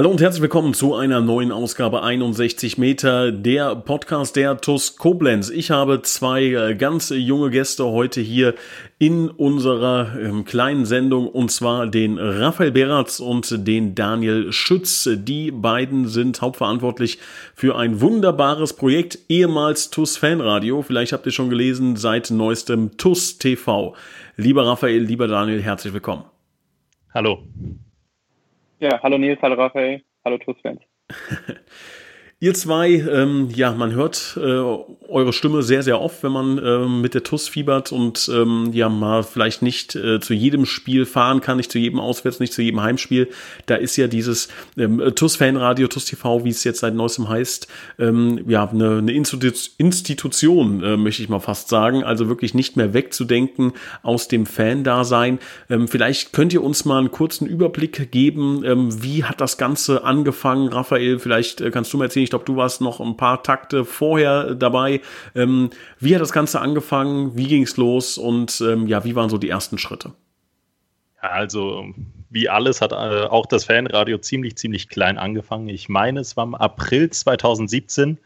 [0.00, 5.50] Hallo und herzlich willkommen zu einer neuen Ausgabe 61 Meter, der Podcast der TUS Koblenz.
[5.50, 8.54] Ich habe zwei äh, ganz junge Gäste heute hier
[8.98, 15.06] in unserer ähm, kleinen Sendung und zwar den Raphael Beratz und den Daniel Schütz.
[15.12, 17.18] Die beiden sind hauptverantwortlich
[17.54, 20.80] für ein wunderbares Projekt, ehemals TUS Fanradio.
[20.80, 23.94] Vielleicht habt ihr schon gelesen, seit neuestem TUS TV.
[24.38, 26.24] Lieber Raphael, lieber Daniel, herzlich willkommen.
[27.12, 27.42] Hallo.
[28.80, 30.80] Ja, hallo Nils, hallo Raphael, hallo TUS-Fans.
[32.42, 34.40] Ihr zwei, ähm, ja, man hört äh,
[35.10, 38.88] eure Stimme sehr, sehr oft, wenn man äh, mit der TUS fiebert und ähm, ja
[38.88, 42.62] mal vielleicht nicht äh, zu jedem Spiel fahren kann, nicht zu jedem Auswärts, nicht zu
[42.62, 43.28] jedem Heimspiel.
[43.66, 48.66] Da ist ja dieses ähm, TUS-Fanradio, TUS-TV, wie es jetzt seit neuestem heißt, ähm, ja,
[48.66, 52.04] eine, eine Institution, äh, möchte ich mal fast sagen.
[52.04, 55.40] Also wirklich nicht mehr wegzudenken aus dem Fan-Dasein.
[55.68, 60.04] Ähm, vielleicht könnt ihr uns mal einen kurzen Überblick geben, ähm, wie hat das Ganze
[60.04, 60.68] angefangen?
[60.68, 63.84] Raphael, vielleicht äh, kannst du mal erzählen, ich glaube, du warst noch ein paar Takte
[63.84, 65.00] vorher dabei.
[65.34, 67.36] Ähm, wie hat das Ganze angefangen?
[67.36, 68.18] Wie ging es los?
[68.18, 70.12] Und ähm, ja, wie waren so die ersten Schritte?
[71.18, 71.86] Also
[72.30, 75.68] wie alles hat äh, auch das Fanradio ziemlich, ziemlich klein angefangen.
[75.68, 78.18] Ich meine, es war im April 2017,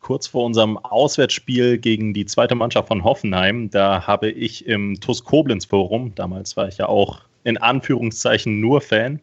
[0.00, 3.70] kurz vor unserem Auswärtsspiel gegen die zweite Mannschaft von Hoffenheim.
[3.70, 8.82] Da habe ich im TUS Koblenz Forum, damals war ich ja auch in Anführungszeichen nur
[8.82, 9.20] Fan,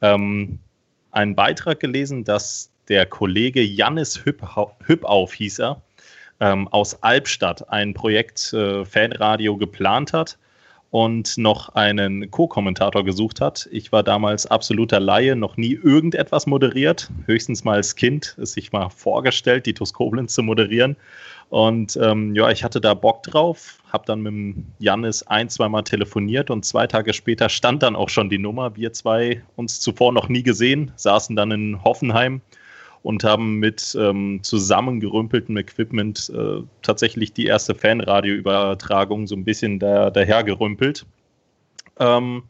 [0.00, 0.60] ähm,
[1.10, 5.82] einen Beitrag gelesen, dass der Kollege Jannis Hüppauf hieß er,
[6.40, 10.38] ähm, aus Albstadt ein Projekt äh, Fanradio geplant hat
[10.90, 13.68] und noch einen Co-Kommentator gesucht hat.
[13.72, 18.72] Ich war damals absoluter Laie, noch nie irgendetwas moderiert, höchstens mal als Kind es sich
[18.72, 20.96] mal vorgestellt, die Koblenz zu moderieren.
[21.50, 26.50] Und ähm, ja, ich hatte da Bock drauf, habe dann mit Jannis ein, zweimal telefoniert
[26.50, 28.76] und zwei Tage später stand dann auch schon die Nummer.
[28.76, 32.40] Wir zwei uns zuvor noch nie gesehen, saßen dann in Hoffenheim
[33.02, 40.10] und haben mit ähm, zusammengerümpeltem Equipment äh, tatsächlich die erste Fanradio-Übertragung so ein bisschen da,
[40.10, 41.06] dahergerümpelt.
[41.98, 42.42] Ähm,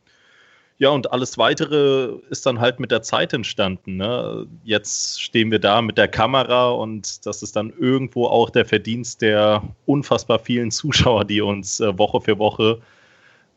[0.81, 3.97] ja, und alles weitere ist dann halt mit der Zeit entstanden.
[3.97, 4.47] Ne?
[4.63, 9.21] Jetzt stehen wir da mit der Kamera und das ist dann irgendwo auch der Verdienst
[9.23, 12.81] der unfassbar vielen Zuschauer, die uns äh, Woche für Woche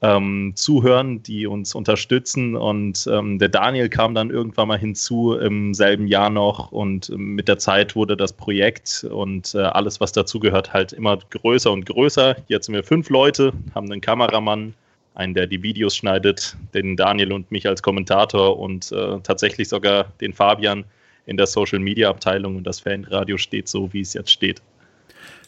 [0.02, 2.56] ähm, zuhören, die uns unterstützen.
[2.56, 7.36] Und ähm, der Daniel kam dann irgendwann mal hinzu im selben Jahr noch und ähm,
[7.36, 11.86] mit der Zeit wurde das Projekt und äh, alles, was dazugehört, halt immer größer und
[11.86, 12.36] größer.
[12.48, 14.74] Jetzt sind wir fünf Leute, haben einen Kameramann,
[15.14, 20.06] einen, der die Videos schneidet, den Daniel und mich als Kommentator und äh, tatsächlich sogar
[20.20, 20.84] den Fabian
[21.28, 24.64] in der Social Media Abteilung und das Fanradio steht so, wie es jetzt steht.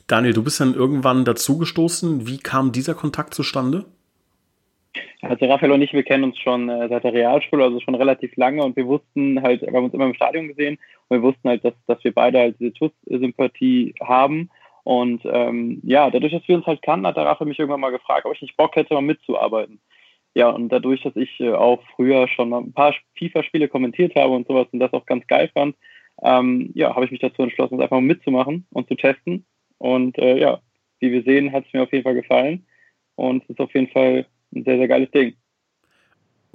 [0.05, 2.27] Daniel, du bist dann irgendwann dazugestoßen.
[2.27, 3.85] Wie kam dieser Kontakt zustande?
[5.21, 8.35] Also Raphael und ich, wir kennen uns schon äh, seit der Realschule, also schon relativ
[8.35, 10.77] lange und wir wussten halt, wir haben uns immer im Stadion gesehen
[11.07, 14.49] und wir wussten halt, dass, dass wir beide halt diese TUS-Sympathie haben.
[14.83, 17.91] Und ähm, ja, dadurch, dass wir uns halt kannten, hat der Raphael mich irgendwann mal
[17.91, 19.79] gefragt, ob ich nicht Bock hätte, mal mitzuarbeiten.
[20.35, 24.33] Ja, und dadurch, dass ich äh, auch früher schon mal ein paar FIFA-Spiele kommentiert habe
[24.33, 25.75] und sowas und das auch ganz geil fand,
[26.21, 29.45] ähm, ja, habe ich mich dazu entschlossen, das einfach mal mitzumachen und zu testen.
[29.77, 30.59] Und äh, ja,
[30.99, 32.65] wie wir sehen, hat es mir auf jeden Fall gefallen.
[33.15, 35.35] Und es ist auf jeden Fall ein sehr, sehr geiles Ding.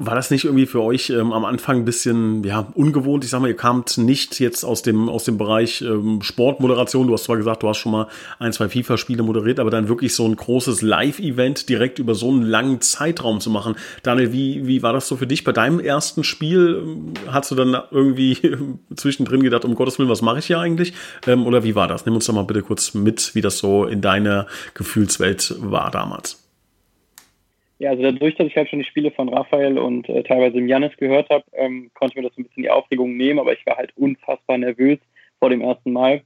[0.01, 3.25] War das nicht irgendwie für euch ähm, am Anfang ein bisschen ja, ungewohnt?
[3.25, 7.09] Ich sag mal, ihr kamt nicht jetzt aus dem, aus dem Bereich ähm, Sportmoderation.
[7.09, 8.07] Du hast zwar gesagt, du hast schon mal
[8.39, 12.43] ein, zwei FIFA-Spiele moderiert, aber dann wirklich so ein großes Live-Event direkt über so einen
[12.43, 13.75] langen Zeitraum zu machen.
[14.05, 15.43] Daniel, wie, wie war das so für dich?
[15.43, 18.39] Bei deinem ersten Spiel ähm, hast du dann irgendwie
[18.95, 20.93] zwischendrin gedacht, um Gottes Willen, was mache ich hier eigentlich?
[21.27, 22.07] Ähm, oder wie war das?
[22.07, 26.38] Nimm uns doch mal bitte kurz mit, wie das so in deiner Gefühlswelt war damals.
[27.79, 30.97] Ja, also dadurch, dass ich halt schon die Spiele von Raphael und äh, teilweise Janis
[30.97, 33.77] gehört habe, ähm, konnte ich mir das ein bisschen die Aufregung nehmen, aber ich war
[33.77, 34.99] halt unfassbar nervös
[35.39, 36.23] vor dem ersten Mal,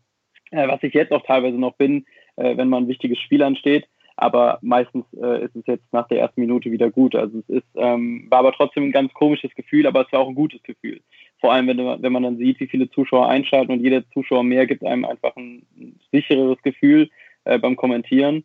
[0.51, 2.07] äh, was ich jetzt auch teilweise noch bin,
[2.37, 3.87] äh, wenn mal ein wichtiges Spiel ansteht.
[4.17, 7.15] Aber meistens äh, ist es jetzt nach der ersten Minute wieder gut.
[7.15, 10.29] Also es ist, ähm, war aber trotzdem ein ganz komisches Gefühl, aber es war auch
[10.29, 11.01] ein gutes Gefühl.
[11.41, 14.67] Vor allem, wenn, wenn man dann sieht, wie viele Zuschauer einschalten und jeder Zuschauer mehr
[14.67, 17.11] gibt einem einfach ein, ein sichereres Gefühl
[17.45, 18.45] äh, beim Kommentieren.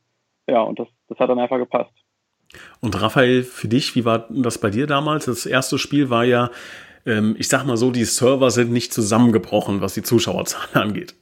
[0.50, 1.94] Ja, und das, das hat dann einfach gepasst.
[2.80, 5.26] Und Raphael, für dich, wie war das bei dir damals?
[5.26, 6.52] Das erste Spiel war ja,
[7.06, 11.16] ähm, ich sag mal so, die Server sind nicht zusammengebrochen, was die Zuschauerzahlen angeht.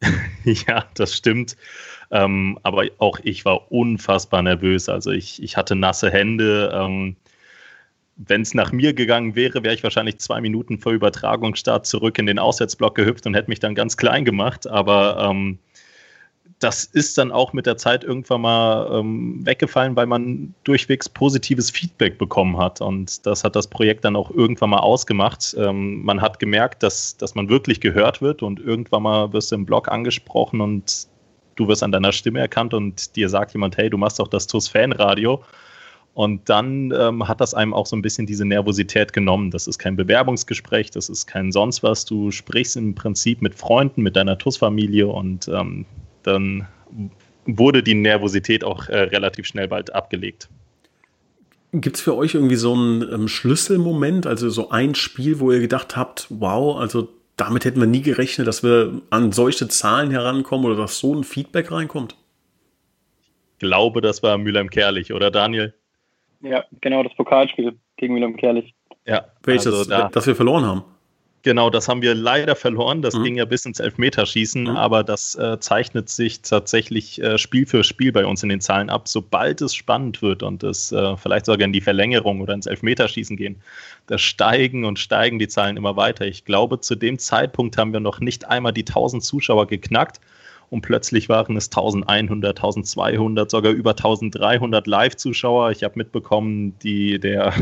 [0.44, 1.56] ja, das stimmt.
[2.10, 4.88] Ähm, aber auch ich war unfassbar nervös.
[4.88, 6.70] Also ich, ich hatte nasse Hände.
[6.74, 7.16] Ähm,
[8.16, 12.26] Wenn es nach mir gegangen wäre, wäre ich wahrscheinlich zwei Minuten vor Übertragungsstart zurück in
[12.26, 14.66] den Auswärtsblock gehüpft und hätte mich dann ganz klein gemacht.
[14.66, 15.58] Aber ähm,
[16.64, 21.70] das ist dann auch mit der Zeit irgendwann mal ähm, weggefallen, weil man durchwegs positives
[21.70, 22.80] Feedback bekommen hat.
[22.80, 25.54] Und das hat das Projekt dann auch irgendwann mal ausgemacht.
[25.58, 29.56] Ähm, man hat gemerkt, dass, dass man wirklich gehört wird und irgendwann mal wirst du
[29.56, 31.06] im Blog angesprochen und
[31.56, 34.46] du wirst an deiner Stimme erkannt und dir sagt jemand, hey, du machst doch das
[34.46, 35.44] TUS Fanradio.
[36.14, 39.50] Und dann ähm, hat das einem auch so ein bisschen diese Nervosität genommen.
[39.50, 42.06] Das ist kein Bewerbungsgespräch, das ist kein sonst was.
[42.06, 45.84] Du sprichst im Prinzip mit Freunden, mit deiner TUS-Familie und ähm,
[46.24, 46.66] dann
[47.46, 50.48] wurde die Nervosität auch äh, relativ schnell bald abgelegt.
[51.72, 55.60] Gibt es für euch irgendwie so einen ähm, Schlüsselmoment, also so ein Spiel, wo ihr
[55.60, 60.66] gedacht habt, wow, also damit hätten wir nie gerechnet, dass wir an solche Zahlen herankommen
[60.66, 62.16] oder dass so ein Feedback reinkommt?
[63.52, 65.74] Ich glaube, das war Mülheim-Kerlich, oder Daniel?
[66.42, 68.74] Ja, genau, das Pokalspiel gegen Mülheim-Kerlich.
[69.06, 70.84] Ja, welches, also da, das wir verloren haben.
[71.44, 73.02] Genau, das haben wir leider verloren.
[73.02, 73.24] Das mhm.
[73.24, 74.76] ging ja bis ins Elfmeterschießen, mhm.
[74.76, 78.88] aber das äh, zeichnet sich tatsächlich äh, Spiel für Spiel bei uns in den Zahlen
[78.88, 79.08] ab.
[79.08, 83.36] Sobald es spannend wird und es äh, vielleicht sogar in die Verlängerung oder ins Elfmeterschießen
[83.36, 83.56] gehen,
[84.06, 86.24] da steigen und steigen die Zahlen immer weiter.
[86.26, 90.20] Ich glaube, zu dem Zeitpunkt haben wir noch nicht einmal die 1000 Zuschauer geknackt
[90.70, 95.72] und plötzlich waren es 1100, 1200, sogar über 1300 Live-Zuschauer.
[95.72, 97.52] Ich habe mitbekommen, die, der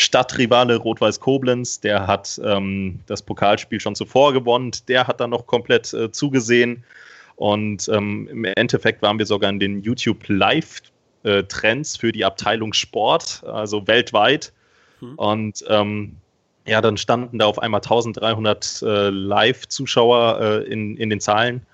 [0.00, 5.46] Stadtrivale Rot-Weiß Koblenz, der hat ähm, das Pokalspiel schon zuvor gewonnen, der hat dann noch
[5.46, 6.84] komplett äh, zugesehen.
[7.36, 13.42] Und ähm, im Endeffekt waren wir sogar in den YouTube Live-Trends für die Abteilung Sport,
[13.44, 14.52] also weltweit.
[15.00, 15.14] Mhm.
[15.16, 16.16] Und ähm,
[16.66, 21.66] ja, dann standen da auf einmal 1300 äh, Live-Zuschauer äh, in, in den Zahlen.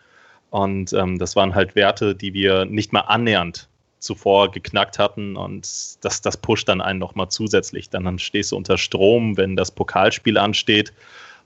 [0.51, 3.69] Und ähm, das waren halt Werte, die wir nicht mal annähernd
[3.99, 5.67] zuvor geknackt hatten und
[6.05, 7.91] das, das pusht dann einen nochmal zusätzlich.
[7.91, 10.93] Dann, dann stehst du unter Strom, wenn das Pokalspiel ansteht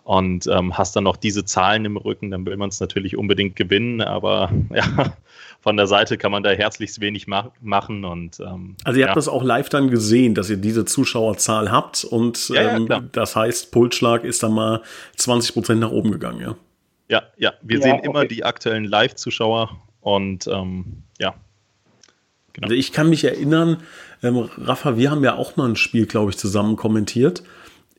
[0.05, 3.55] und ähm, hast dann noch diese Zahlen im Rücken, dann will man es natürlich unbedingt
[3.55, 5.15] gewinnen, aber ja,
[5.61, 8.05] von der Seite kann man da herzlichst wenig ma machen.
[8.05, 9.09] Und, ähm, also ihr ja.
[9.09, 13.37] habt das auch live dann gesehen, dass ihr diese Zuschauerzahl habt und ja, ähm, das
[13.37, 14.83] heißt, Pulsschlag ist dann mal
[15.17, 16.57] 20 Prozent nach oben gegangen, ja?
[17.09, 18.07] Ja, ja, wir sehen okay.
[18.07, 21.35] immer die aktuellen Live-Zuschauer und ähm, ja,
[22.53, 22.67] Genau.
[22.67, 23.79] Also ich kann mich erinnern,
[24.23, 27.43] ähm, Rafa, wir haben ja auch mal ein Spiel, glaube ich, zusammen kommentiert.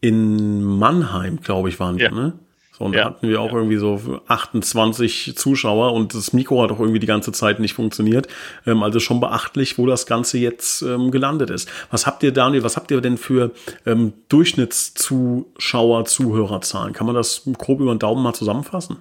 [0.02, 2.34] In Mannheim, glaube ich, waren wir, ne?
[2.82, 3.02] So, und ja.
[3.02, 3.58] da hatten wir auch ja.
[3.58, 8.28] irgendwie so 28 Zuschauer und das Mikro hat auch irgendwie die ganze Zeit nicht funktioniert.
[8.66, 11.70] Ähm, also schon beachtlich, wo das Ganze jetzt ähm, gelandet ist.
[11.92, 13.52] Was habt ihr, Daniel, was habt ihr denn für
[13.86, 16.94] ähm, Durchschnittszuschauer, Zuhörerzahlen?
[16.94, 18.98] Kann man das grob über den Daumen mal zusammenfassen?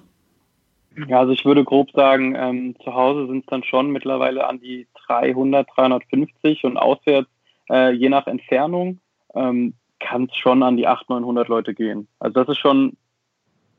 [1.07, 4.59] Ja, also ich würde grob sagen, ähm, zu Hause sind es dann schon mittlerweile an
[4.59, 7.29] die 300, 350 und auswärts,
[7.69, 8.99] äh, je nach Entfernung,
[9.35, 12.07] ähm, kann es schon an die 800, 900 Leute gehen.
[12.19, 12.97] Also das ist schon,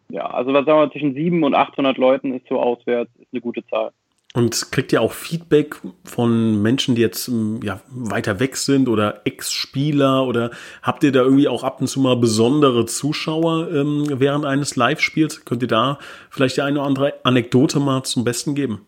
[0.09, 3.41] ja, also was sagen wir, zwischen 700 und 800 Leuten ist so auswärts, ist eine
[3.41, 3.93] gute Zahl.
[4.35, 9.21] Und kriegt ihr auch Feedback von Menschen, die jetzt ähm, ja, weiter weg sind oder
[9.27, 10.53] Ex-Spieler oder
[10.83, 15.45] habt ihr da irgendwie auch ab und zu mal besondere Zuschauer ähm, während eines Live-Spiels?
[15.45, 15.99] Könnt ihr da
[16.31, 18.87] vielleicht die eine oder andere Anekdote mal zum Besten geben?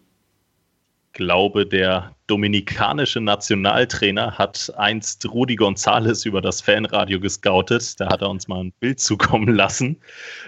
[1.15, 8.01] Glaube, der dominikanische Nationaltrainer hat einst Rudi González über das Fanradio gescoutet.
[8.01, 10.01] Da hat er uns mal ein Bild zukommen lassen,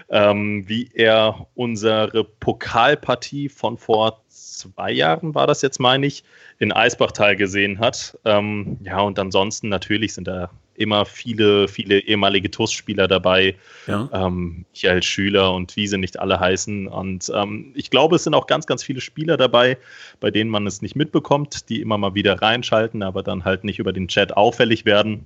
[0.09, 6.23] ähm, wie er unsere Pokalpartie von vor zwei Jahren war das jetzt, meine ich,
[6.59, 8.17] in Eisbachtal gesehen hat.
[8.25, 13.55] Ähm, ja, und ansonsten natürlich sind da immer viele, viele ehemalige TUS-Spieler dabei.
[13.87, 14.09] Ja.
[14.13, 16.87] Ähm, Michael Schüler und wie sie nicht alle heißen.
[16.87, 19.77] Und ähm, ich glaube, es sind auch ganz, ganz viele Spieler dabei,
[20.19, 23.79] bei denen man es nicht mitbekommt, die immer mal wieder reinschalten, aber dann halt nicht
[23.79, 25.25] über den Chat auffällig werden.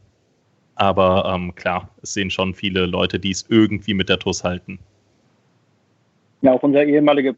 [0.75, 4.79] Aber ähm, klar, es sehen schon viele Leute, die es irgendwie mit der TUS halten.
[6.41, 7.35] Ja, auch unser ehemaliger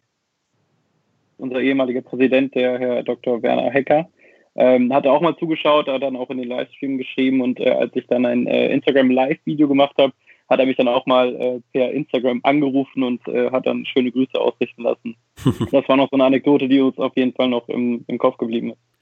[1.38, 3.42] unser ehemaliger Präsident, der Herr Dr.
[3.42, 4.08] Werner Hecker,
[4.56, 7.96] ähm, hat auch mal zugeschaut, hat dann auch in den Livestream geschrieben und äh, als
[7.96, 10.14] ich dann ein äh, Instagram Live-Video gemacht habe,
[10.50, 14.12] hat er mich dann auch mal äh, per Instagram angerufen und äh, hat dann schöne
[14.12, 15.16] Grüße ausrichten lassen.
[15.72, 18.38] das war noch so eine Anekdote, die uns auf jeden Fall noch im, im Kopf
[18.38, 18.93] geblieben ist.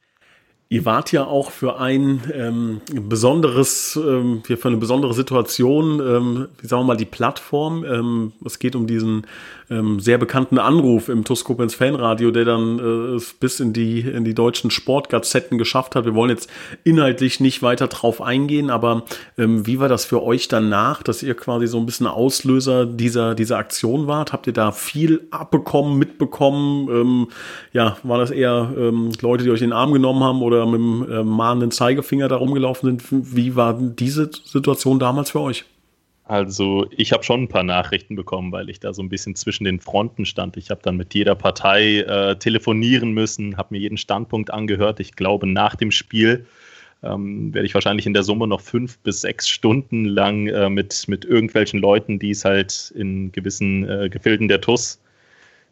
[0.71, 6.67] Ihr wart ja auch für ein ähm, besonderes, ähm, für eine besondere Situation, ähm, wie
[6.67, 7.83] sagen wir mal, die Plattform.
[7.83, 9.27] Ähm, es geht um diesen
[9.69, 14.23] ähm, sehr bekannten Anruf im TuS Koblenz Fanradio, der dann äh, bis in die, in
[14.23, 16.05] die deutschen Sportgazetten geschafft hat.
[16.05, 16.49] Wir wollen jetzt
[16.85, 19.03] inhaltlich nicht weiter drauf eingehen, aber
[19.37, 23.35] ähm, wie war das für euch danach, dass ihr quasi so ein bisschen Auslöser dieser,
[23.35, 24.31] dieser Aktion wart?
[24.31, 26.87] Habt ihr da viel abbekommen, mitbekommen?
[26.89, 27.27] Ähm,
[27.73, 30.79] ja, war das eher ähm, Leute, die euch in den Arm genommen haben oder mit
[30.79, 33.35] dem äh, mahnenden Zeigefinger da rumgelaufen sind.
[33.35, 35.65] Wie war diese Situation damals für euch?
[36.23, 39.65] Also ich habe schon ein paar Nachrichten bekommen, weil ich da so ein bisschen zwischen
[39.65, 40.55] den Fronten stand.
[40.55, 45.01] Ich habe dann mit jeder Partei äh, telefonieren müssen, habe mir jeden Standpunkt angehört.
[45.01, 46.45] Ich glaube, nach dem Spiel
[47.03, 51.07] ähm, werde ich wahrscheinlich in der Summe noch fünf bis sechs Stunden lang äh, mit,
[51.07, 55.01] mit irgendwelchen Leuten, die es halt in gewissen äh, Gefilden der TUS,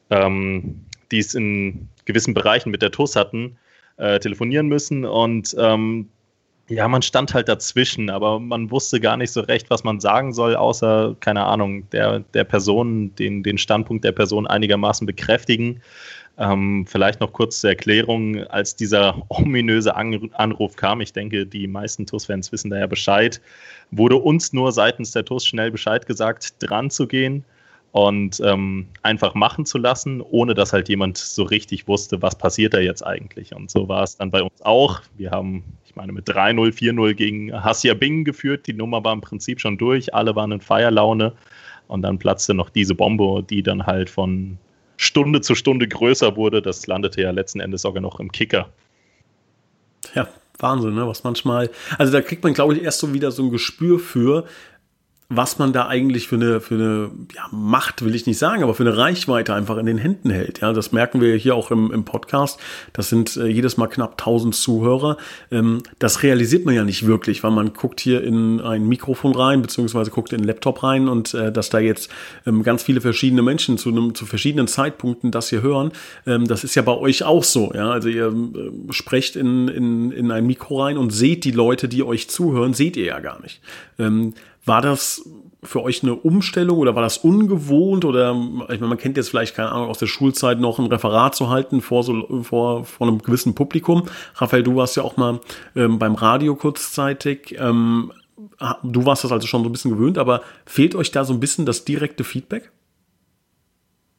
[0.09, 0.81] ähm,
[1.11, 3.57] die es in gewissen Bereichen mit der TUS hatten,
[3.99, 5.05] äh, telefonieren müssen.
[5.05, 6.09] Und ähm,
[6.67, 10.33] ja, man stand halt dazwischen, aber man wusste gar nicht so recht, was man sagen
[10.33, 15.81] soll, außer, keine Ahnung, der, der Person, den, den Standpunkt der Person einigermaßen bekräftigen.
[16.37, 22.05] Ähm, vielleicht noch kurz zur Erklärung, als dieser ominöse Anruf kam, ich denke, die meisten
[22.05, 23.41] TUS-Fans wissen da ja Bescheid,
[23.91, 27.43] wurde uns nur seitens der TUS schnell Bescheid gesagt, dran zu gehen
[27.91, 32.73] und ähm, einfach machen zu lassen, ohne dass halt jemand so richtig wusste, was passiert
[32.73, 33.55] da jetzt eigentlich.
[33.55, 35.01] Und so war es dann bei uns auch.
[35.17, 38.67] Wir haben, ich meine, mit 3-0, 4-0 gegen Hassia Bing geführt.
[38.67, 40.13] Die Nummer war im Prinzip schon durch.
[40.13, 41.33] Alle waren in Feierlaune.
[41.87, 44.59] Und dann platzte noch diese Bombe, die dann halt von
[44.97, 46.61] Stunde zu Stunde größer wurde.
[46.61, 48.69] Das landete ja letzten Endes sogar noch im Kicker.
[50.13, 50.27] Ja,
[50.59, 51.07] Wahnsinn, ne?
[51.07, 54.45] Was manchmal, also da kriegt man, glaube ich, erst so wieder so ein Gespür für,
[55.31, 58.73] was man da eigentlich für eine, für eine ja, Macht, will ich nicht sagen, aber
[58.73, 60.61] für eine Reichweite einfach in den Händen hält.
[60.61, 62.59] Ja, das merken wir hier auch im, im Podcast.
[62.93, 65.17] Das sind äh, jedes Mal knapp 1000 Zuhörer.
[65.51, 69.61] Ähm, das realisiert man ja nicht wirklich, weil man guckt hier in ein Mikrofon rein,
[69.61, 72.09] beziehungsweise guckt in einen Laptop rein und äh, dass da jetzt
[72.47, 75.91] ähm, ganz viele verschiedene Menschen zu, einem, zu verschiedenen Zeitpunkten das hier hören,
[76.25, 77.71] ähm, das ist ja bei euch auch so.
[77.75, 81.87] Ja, also ihr äh, sprecht in, in, in ein Mikro rein und seht die Leute,
[81.87, 83.61] die euch zuhören, seht ihr ja gar nicht.
[84.65, 85.23] War das
[85.63, 88.31] für euch eine Umstellung oder war das ungewohnt oder
[88.69, 91.49] ich meine, man kennt jetzt vielleicht keine Ahnung aus der Schulzeit noch ein Referat zu
[91.49, 94.03] halten vor so vor vor einem gewissen Publikum.
[94.35, 95.41] Raphael, du warst ja auch mal
[95.75, 97.57] ähm, beim Radio kurzzeitig.
[97.59, 98.13] Ähm,
[98.83, 101.39] du warst das also schon so ein bisschen gewöhnt, aber fehlt euch da so ein
[101.39, 102.71] bisschen das direkte Feedback?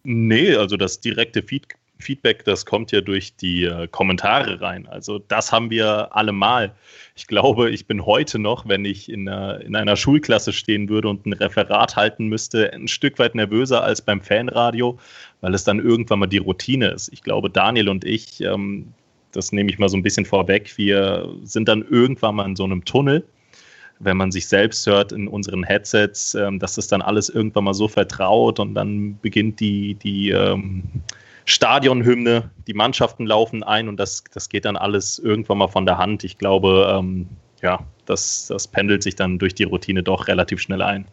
[0.03, 4.87] Nee, also das direkte Feedback Feedback, das kommt ja durch die äh, Kommentare rein.
[4.87, 6.75] Also das haben wir allemal.
[7.15, 11.09] Ich glaube, ich bin heute noch, wenn ich in einer, in einer Schulklasse stehen würde
[11.09, 14.99] und ein Referat halten müsste, ein Stück weit nervöser als beim Fanradio,
[15.41, 17.13] weil es dann irgendwann mal die Routine ist.
[17.13, 18.93] Ich glaube, Daniel und ich, ähm,
[19.33, 22.65] das nehme ich mal so ein bisschen vorweg, wir sind dann irgendwann mal in so
[22.65, 23.25] einem Tunnel
[24.01, 27.75] wenn man sich selbst hört in unseren Headsets, ähm, dass das dann alles irgendwann mal
[27.75, 30.83] so vertraut und dann beginnt die, die ähm,
[31.51, 35.99] Stadionhymne, die Mannschaften laufen ein und das, das geht dann alles irgendwann mal von der
[35.99, 36.25] Hand.
[36.25, 37.29] Ich glaube, ähm,
[37.63, 41.07] ja, das, das pendelt sich dann durch die Routine doch relativ schnell ein.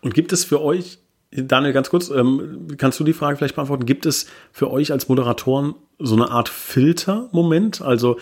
[0.00, 0.98] Und gibt es für euch,
[1.30, 3.86] Daniel, ganz kurz, ähm, kannst du die Frage vielleicht beantworten?
[3.86, 7.82] Gibt es für euch als Moderatoren so eine Art Filter-Moment?
[7.82, 8.18] Also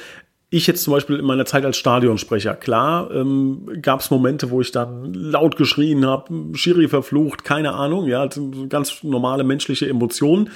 [0.51, 4.61] ich jetzt zum Beispiel in meiner Zeit als Stadionsprecher, klar, ähm, gab es Momente, wo
[4.63, 8.27] ich dann laut geschrien habe, Schiri verflucht, keine Ahnung, ja,
[8.69, 10.51] ganz normale menschliche Emotionen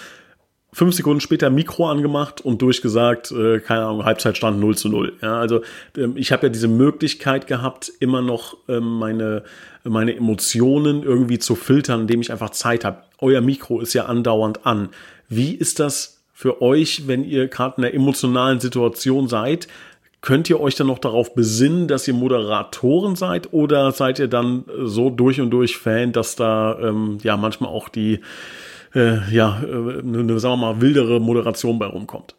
[0.73, 5.13] fünf Sekunden später Mikro angemacht und durchgesagt, äh, keine Ahnung, Halbzeitstand 0 zu 0.
[5.21, 5.61] Ja, also
[5.97, 9.45] ähm, ich habe ja diese Möglichkeit gehabt, immer noch ähm, meine,
[9.85, 13.03] meine Emotionen irgendwie zu filtern, indem ich einfach Zeit habe.
[13.19, 14.89] Euer Mikro ist ja andauernd an.
[15.29, 19.69] Wie ist das für euch, wenn ihr gerade in einer emotionalen Situation seid?
[20.23, 24.65] Könnt ihr euch dann noch darauf besinnen, dass ihr Moderatoren seid oder seid ihr dann
[24.85, 28.21] so durch und durch Fan, dass da ähm, ja manchmal auch die
[28.95, 32.37] äh, ja, äh, eine, sagen wir mal, wildere Moderation bei rumkommt.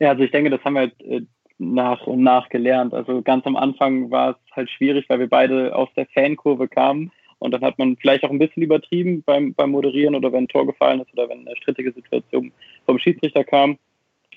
[0.00, 1.26] Ja, also ich denke, das haben wir halt,
[1.58, 2.94] nach und nach gelernt.
[2.94, 7.12] Also ganz am Anfang war es halt schwierig, weil wir beide aus der Fankurve kamen
[7.38, 10.48] und dann hat man vielleicht auch ein bisschen übertrieben beim, beim Moderieren oder wenn ein
[10.48, 12.52] Tor gefallen ist oder wenn eine strittige Situation
[12.86, 13.78] vom Schiedsrichter kam.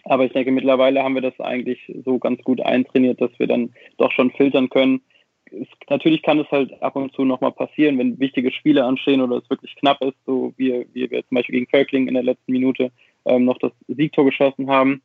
[0.03, 3.73] Aber ich denke, mittlerweile haben wir das eigentlich so ganz gut eintrainiert, dass wir dann
[3.97, 5.01] doch schon filtern können,
[5.51, 9.37] es, natürlich kann es halt ab und zu nochmal passieren, wenn wichtige Spiele anstehen oder
[9.37, 12.51] es wirklich knapp ist, so wie, wie wir zum Beispiel gegen Völkling in der letzten
[12.51, 12.91] Minute
[13.25, 15.01] ähm, noch das Siegtor geschossen haben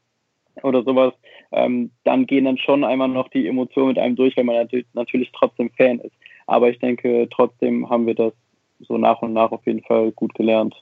[0.63, 1.15] oder sowas,
[1.53, 4.87] ähm, dann gehen dann schon einmal noch die Emotionen mit einem durch, weil man natürlich,
[4.93, 6.15] natürlich trotzdem Fan ist.
[6.47, 8.33] Aber ich denke, trotzdem haben wir das
[8.81, 10.75] so nach und nach auf jeden Fall gut gelernt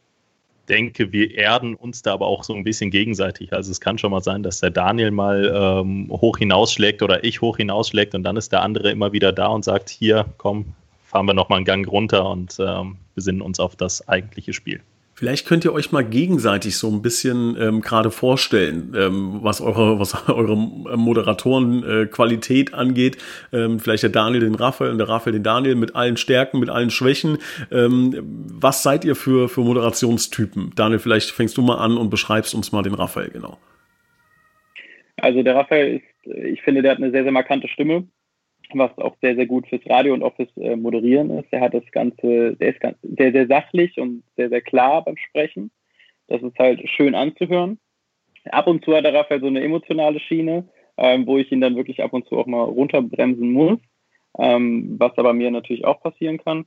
[0.71, 3.53] denke, wir erden uns da aber auch so ein bisschen gegenseitig.
[3.53, 7.41] Also es kann schon mal sein, dass der Daniel mal ähm, hoch hinausschlägt oder ich
[7.41, 10.73] hoch hinausschlägt und dann ist der andere immer wieder da und sagt, hier, komm,
[11.05, 14.81] fahren wir nochmal einen Gang runter und ähm, besinnen uns auf das eigentliche Spiel.
[15.21, 20.01] Vielleicht könnt ihr euch mal gegenseitig so ein bisschen ähm, gerade vorstellen, ähm, was eure,
[20.01, 23.19] was eure Moderatorenqualität äh, angeht.
[23.53, 26.71] Ähm, vielleicht der Daniel den Raphael und der Raphael den Daniel mit allen Stärken, mit
[26.71, 27.37] allen Schwächen.
[27.71, 30.73] Ähm, was seid ihr für, für Moderationstypen?
[30.75, 33.59] Daniel, vielleicht fängst du mal an und beschreibst uns mal den Raphael genau.
[35.19, 38.07] Also der Raphael ist, ich finde, der hat eine sehr, sehr markante Stimme
[38.79, 41.53] was auch sehr, sehr gut fürs Radio und auch fürs äh, Moderieren ist.
[41.53, 45.17] Er hat das Ganze, der ist ganz, sehr, sehr sachlich und sehr, sehr klar beim
[45.17, 45.71] Sprechen.
[46.29, 47.79] Das ist halt schön anzuhören.
[48.51, 51.77] Ab und zu hat der Raphael so eine emotionale Schiene, ähm, wo ich ihn dann
[51.77, 53.79] wirklich ab und zu auch mal runterbremsen muss,
[54.39, 56.67] ähm, was aber mir natürlich auch passieren kann.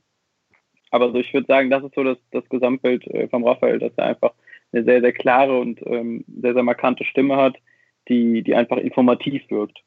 [0.90, 3.92] Aber so, ich würde sagen, das ist so das, das Gesamtbild äh, vom Raphael, dass
[3.96, 4.32] er einfach
[4.72, 7.56] eine sehr, sehr klare und ähm, sehr, sehr markante Stimme hat,
[8.08, 9.82] die, die einfach informativ wirkt.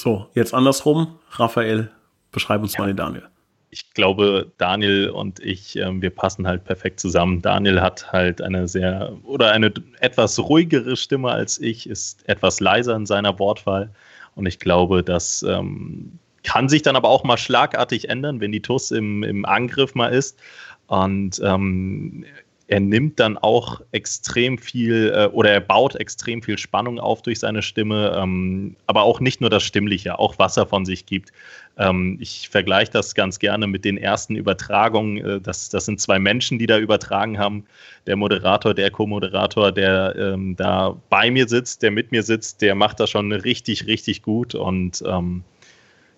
[0.00, 1.18] So, jetzt andersrum.
[1.32, 1.90] Raphael,
[2.32, 2.80] beschreib uns ja.
[2.80, 3.28] mal den Daniel.
[3.68, 7.42] Ich glaube, Daniel und ich, ähm, wir passen halt perfekt zusammen.
[7.42, 12.96] Daniel hat halt eine sehr oder eine etwas ruhigere Stimme als ich, ist etwas leiser
[12.96, 13.90] in seiner Wortwahl.
[14.36, 18.62] Und ich glaube, das ähm, kann sich dann aber auch mal schlagartig ändern, wenn die
[18.62, 20.38] TUS im, im Angriff mal ist.
[20.86, 22.24] Und ähm,
[22.70, 27.40] er nimmt dann auch extrem viel äh, oder er baut extrem viel Spannung auf durch
[27.40, 31.32] seine Stimme, ähm, aber auch nicht nur das Stimmliche, auch was er von sich gibt.
[31.78, 35.16] Ähm, ich vergleiche das ganz gerne mit den ersten Übertragungen.
[35.16, 37.64] Äh, das, das sind zwei Menschen, die da übertragen haben.
[38.06, 42.76] Der Moderator, der Co-Moderator, der ähm, da bei mir sitzt, der mit mir sitzt, der
[42.76, 44.54] macht das schon richtig, richtig gut.
[44.54, 45.42] Und ähm,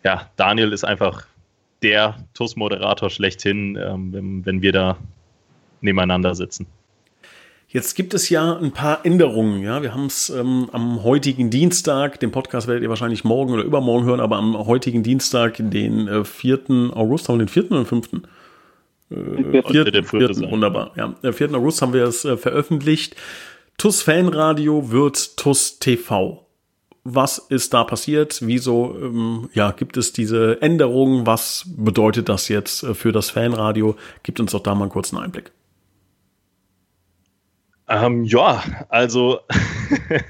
[0.04, 1.24] ja, Daniel ist einfach
[1.82, 4.98] der TUS-Moderator schlechthin, ähm, wenn, wenn wir da
[5.82, 6.66] nebeneinander sitzen.
[7.72, 9.62] Jetzt gibt es ja ein paar Änderungen.
[9.62, 13.62] Ja, wir haben es ähm, am heutigen Dienstag, den Podcast werdet ihr wahrscheinlich morgen oder
[13.62, 16.90] übermorgen hören, aber am heutigen Dienstag, den äh, 4.
[16.92, 17.70] August, haben wir den 4.
[17.70, 18.10] oder 5.?
[19.10, 19.84] Äh, 4.
[19.84, 20.34] Der 4.
[20.34, 20.50] 4.
[20.50, 20.92] Wunderbar.
[20.96, 21.54] Ja, der 4.
[21.54, 23.16] August haben wir es äh, veröffentlicht.
[23.78, 26.46] TUS Fanradio wird TUS TV.
[27.04, 28.40] Was ist da passiert?
[28.42, 31.26] Wieso ähm, ja, gibt es diese Änderungen?
[31.26, 33.96] Was bedeutet das jetzt äh, für das Fanradio?
[34.24, 35.52] Gibt uns doch da mal einen kurzen Einblick.
[37.88, 39.40] Ähm, ja, also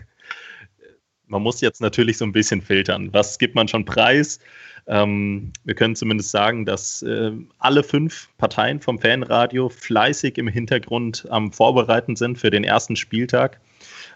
[1.26, 3.12] man muss jetzt natürlich so ein bisschen filtern.
[3.12, 4.40] Was gibt man schon preis?
[4.86, 11.26] Ähm, wir können zumindest sagen, dass äh, alle fünf Parteien vom Fanradio fleißig im Hintergrund
[11.30, 13.60] am Vorbereiten sind für den ersten Spieltag.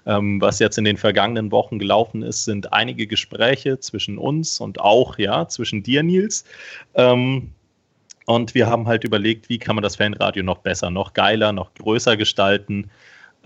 [0.06, 4.80] Ähm, was jetzt in den vergangenen Wochen gelaufen ist, sind einige Gespräche zwischen uns und
[4.80, 6.44] auch ja zwischen dir, Nils.
[6.94, 7.52] Ähm,
[8.26, 11.74] und wir haben halt überlegt, wie kann man das Fanradio noch besser, noch geiler, noch
[11.74, 12.90] größer gestalten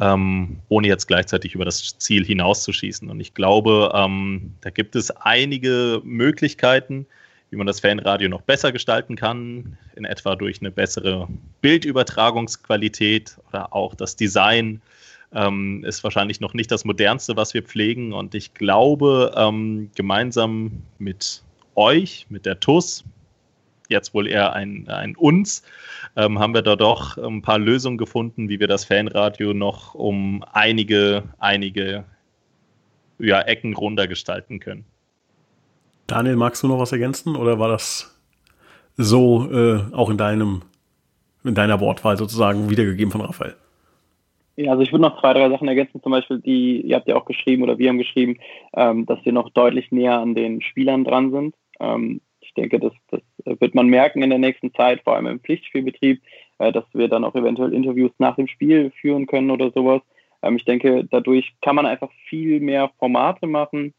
[0.00, 3.10] ähm, ohne jetzt gleichzeitig über das Ziel hinauszuschießen.
[3.10, 7.06] Und ich glaube, ähm, da gibt es einige Möglichkeiten,
[7.50, 11.28] wie man das Fanradio noch besser gestalten kann, in etwa durch eine bessere
[11.60, 14.80] Bildübertragungsqualität oder auch das Design.
[15.32, 18.12] Ähm, ist wahrscheinlich noch nicht das modernste, was wir pflegen.
[18.12, 21.42] Und ich glaube, ähm, gemeinsam mit
[21.76, 23.04] euch, mit der TUS,
[23.90, 25.62] jetzt wohl eher ein, ein uns,
[26.16, 30.44] ähm, haben wir da doch ein paar Lösungen gefunden, wie wir das Fanradio noch um
[30.52, 32.04] einige, einige
[33.18, 34.84] ja, Ecken runter gestalten können.
[36.06, 38.18] Daniel, magst du noch was ergänzen oder war das
[38.96, 40.62] so äh, auch in deinem,
[41.44, 43.54] in deiner Wortwahl sozusagen wiedergegeben von Raphael?
[44.56, 47.16] Ja, also ich würde noch zwei, drei Sachen ergänzen, zum Beispiel die, ihr habt ja
[47.16, 48.38] auch geschrieben oder wir haben geschrieben,
[48.74, 51.54] ähm, dass wir noch deutlich näher an den Spielern dran sind.
[51.78, 52.20] Ähm,
[52.50, 53.20] ich denke, das, das
[53.60, 56.20] wird man merken in der nächsten Zeit, vor allem im Pflichtspielbetrieb,
[56.58, 60.02] äh, dass wir dann auch eventuell Interviews nach dem Spiel führen können oder sowas.
[60.42, 63.94] Ähm, ich denke, dadurch kann man einfach viel mehr Formate machen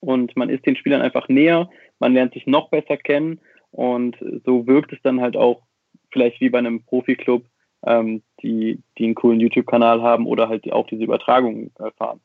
[0.00, 4.66] und man ist den Spielern einfach näher, man lernt sich noch besser kennen und so
[4.66, 5.62] wirkt es dann halt auch
[6.10, 7.44] vielleicht wie bei einem Profi-Club,
[7.86, 12.20] ähm, die, die einen coolen YouTube-Kanal haben oder halt auch diese Übertragung erfahren.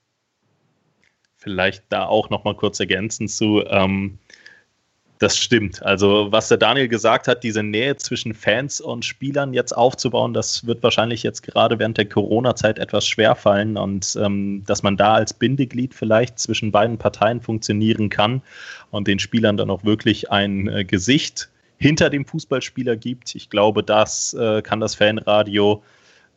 [1.38, 4.20] Vielleicht da auch noch mal kurz ergänzen zu, ähm,
[5.20, 5.82] das stimmt.
[5.84, 10.66] Also, was der Daniel gesagt hat, diese Nähe zwischen Fans und Spielern jetzt aufzubauen, das
[10.66, 15.14] wird wahrscheinlich jetzt gerade während der Corona-Zeit etwas schwer fallen und ähm, dass man da
[15.14, 18.42] als Bindeglied vielleicht zwischen beiden Parteien funktionieren kann
[18.92, 23.36] und den Spielern dann auch wirklich ein äh, Gesicht hinter dem Fußballspieler gibt.
[23.36, 25.84] Ich glaube, das äh, kann das Fanradio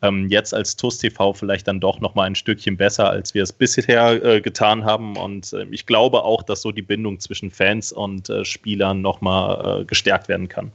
[0.01, 3.51] ähm, jetzt als TUS TV vielleicht dann doch nochmal ein Stückchen besser, als wir es
[3.51, 5.17] bisher äh, getan haben.
[5.17, 9.81] Und äh, ich glaube auch, dass so die Bindung zwischen Fans und äh, Spielern nochmal
[9.81, 10.71] äh, gestärkt werden kann.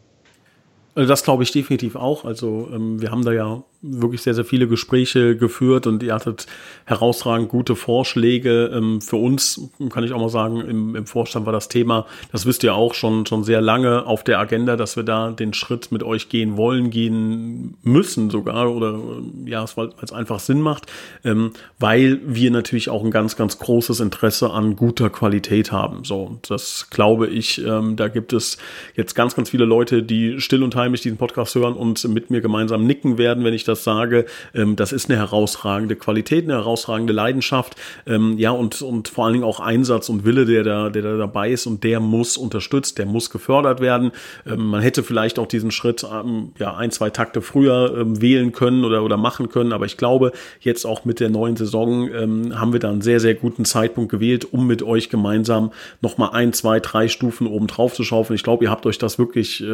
[0.94, 2.24] Also das glaube ich definitiv auch.
[2.24, 6.46] Also ähm, wir haben da ja wirklich sehr, sehr viele Gespräche geführt und ihr hattet
[6.84, 8.70] herausragend gute Vorschläge.
[8.72, 12.46] Ähm, für uns, kann ich auch mal sagen, im, im Vorstand war das Thema, das
[12.46, 15.90] wisst ihr auch schon, schon sehr lange auf der Agenda, dass wir da den Schritt
[15.90, 19.00] mit euch gehen wollen, gehen müssen sogar oder
[19.46, 20.86] ja, weil es einfach Sinn macht,
[21.24, 26.04] ähm, weil wir natürlich auch ein ganz, ganz großes Interesse an guter Qualität haben.
[26.04, 28.58] So, das glaube ich, ähm, da gibt es
[28.94, 32.40] jetzt ganz, ganz viele Leute, die still und heimlich diesen Podcast hören und mit mir
[32.40, 34.26] gemeinsam nicken werden, wenn ich das sage.
[34.54, 39.34] Ähm, das ist eine herausragende Qualität, eine herausragende Leidenschaft, ähm, ja, und, und vor allen
[39.34, 42.98] Dingen auch Einsatz und Wille, der da, der da dabei ist und der muss unterstützt,
[42.98, 44.12] der muss gefördert werden.
[44.46, 48.52] Ähm, man hätte vielleicht auch diesen Schritt, ähm, ja, ein, zwei Takte früher ähm, wählen
[48.52, 52.58] können oder, oder machen können, aber ich glaube, jetzt auch mit der neuen Saison ähm,
[52.58, 56.52] haben wir da einen sehr, sehr guten Zeitpunkt gewählt, um mit euch gemeinsam nochmal ein,
[56.52, 58.34] zwei, drei Stufen oben drauf zu schaufeln.
[58.34, 59.64] Ich glaube, ihr habt euch das wirklich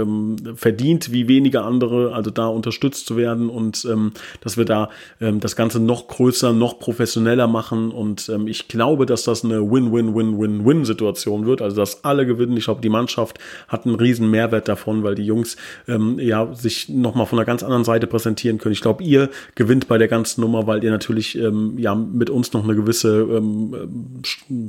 [0.54, 5.40] verdient, wie wenige andere, also da unterstützt zu werden und ähm, dass wir da ähm,
[5.40, 7.90] das Ganze noch größer, noch professioneller machen.
[7.90, 11.62] Und ähm, ich glaube, dass das eine Win-Win-Win-Win-Win-Situation wird.
[11.62, 12.56] Also dass alle gewinnen.
[12.56, 16.88] Ich glaube, die Mannschaft hat einen riesen Mehrwert davon, weil die Jungs ähm, ja sich
[16.88, 18.72] nochmal von einer ganz anderen Seite präsentieren können.
[18.72, 22.52] Ich glaube, ihr gewinnt bei der ganzen Nummer, weil ihr natürlich ähm, ja mit uns
[22.52, 24.22] noch eine gewisse ähm,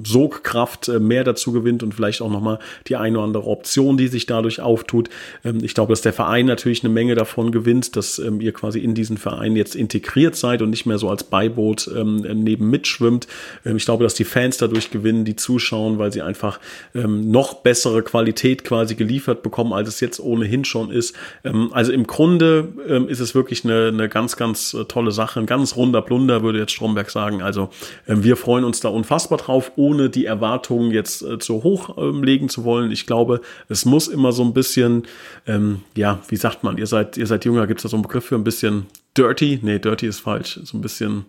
[0.06, 4.08] Sogkraft äh, mehr dazu gewinnt und vielleicht auch nochmal die eine oder andere Option, die
[4.08, 5.10] sich dadurch auftut.
[5.44, 8.80] Ähm, ich glaube, dass der Verein natürlich eine Menge davon gewinnt, dass ähm, ihr quasi
[8.80, 13.28] in diesen Verein jetzt integriert seid und nicht mehr so als Beiboot ähm, neben mitschwimmt.
[13.66, 16.60] Ähm, ich glaube, dass die Fans dadurch gewinnen, die zuschauen, weil sie einfach
[16.94, 21.16] ähm, noch bessere Qualität quasi geliefert bekommen, als es jetzt ohnehin schon ist.
[21.44, 25.40] Ähm, also im Grunde ähm, ist es wirklich eine, eine ganz, ganz äh, tolle Sache,
[25.40, 27.42] ein ganz runder Plunder, würde jetzt Stromberg sagen.
[27.42, 27.70] Also
[28.08, 32.24] ähm, wir freuen uns da unfassbar drauf, ohne die Erwartungen jetzt äh, zu hoch ähm,
[32.24, 32.92] legen zu wollen.
[32.92, 35.04] Ich glaube, es muss immer so ein bisschen,
[35.48, 38.04] ähm, ja, wie sagt man, ihr seid, ihr seid jünger, gibt es da so einen
[38.04, 39.60] Begriff für ein bisschen dirty?
[39.62, 40.60] Nee, dirty ist falsch.
[40.64, 41.26] So ein bisschen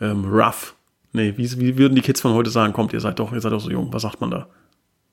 [0.00, 0.74] ähm, rough.
[1.12, 2.72] Nee, wie, wie würden die Kids von heute sagen?
[2.72, 3.92] Kommt, ihr seid doch, ihr seid doch so jung.
[3.92, 4.48] Was sagt man da?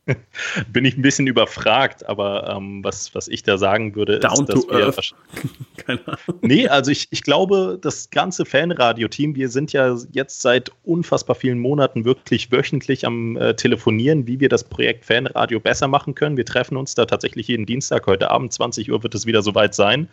[0.72, 4.70] Bin ich ein bisschen überfragt, aber ähm, was, was ich da sagen würde, Down ist,
[4.70, 5.16] dass earth.
[5.78, 6.40] Keine Ahnung.
[6.42, 11.60] Nee, also ich, ich glaube, das ganze Fanradio-Team, wir sind ja jetzt seit unfassbar vielen
[11.60, 16.38] Monaten wirklich wöchentlich am äh, Telefonieren, wie wir das Projekt Fanradio besser machen können.
[16.38, 18.08] Wir treffen uns da tatsächlich jeden Dienstag.
[18.08, 20.08] Heute Abend, 20 Uhr, wird es wieder soweit sein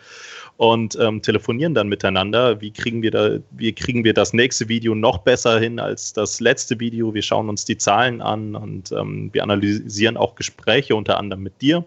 [0.57, 2.61] und ähm, telefonieren dann miteinander.
[2.61, 6.41] Wie kriegen wir da, wie kriegen wir das nächste Video noch besser hin als das
[6.41, 7.15] letzte Video?
[7.15, 9.84] Wir schauen uns die Zahlen an und ähm, wir analysieren
[10.17, 11.85] auch Gespräche unter anderem mit dir.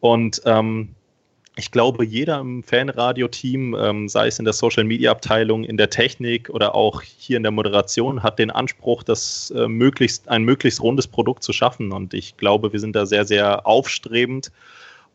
[0.00, 0.94] Und ähm,
[1.56, 6.74] ich glaube, jeder im Fanradio-Team, ähm, sei es in der Social-Media-Abteilung, in der Technik oder
[6.74, 11.42] auch hier in der Moderation, hat den Anspruch, das äh, möglichst ein möglichst rundes Produkt
[11.42, 11.92] zu schaffen.
[11.92, 14.50] Und ich glaube, wir sind da sehr, sehr aufstrebend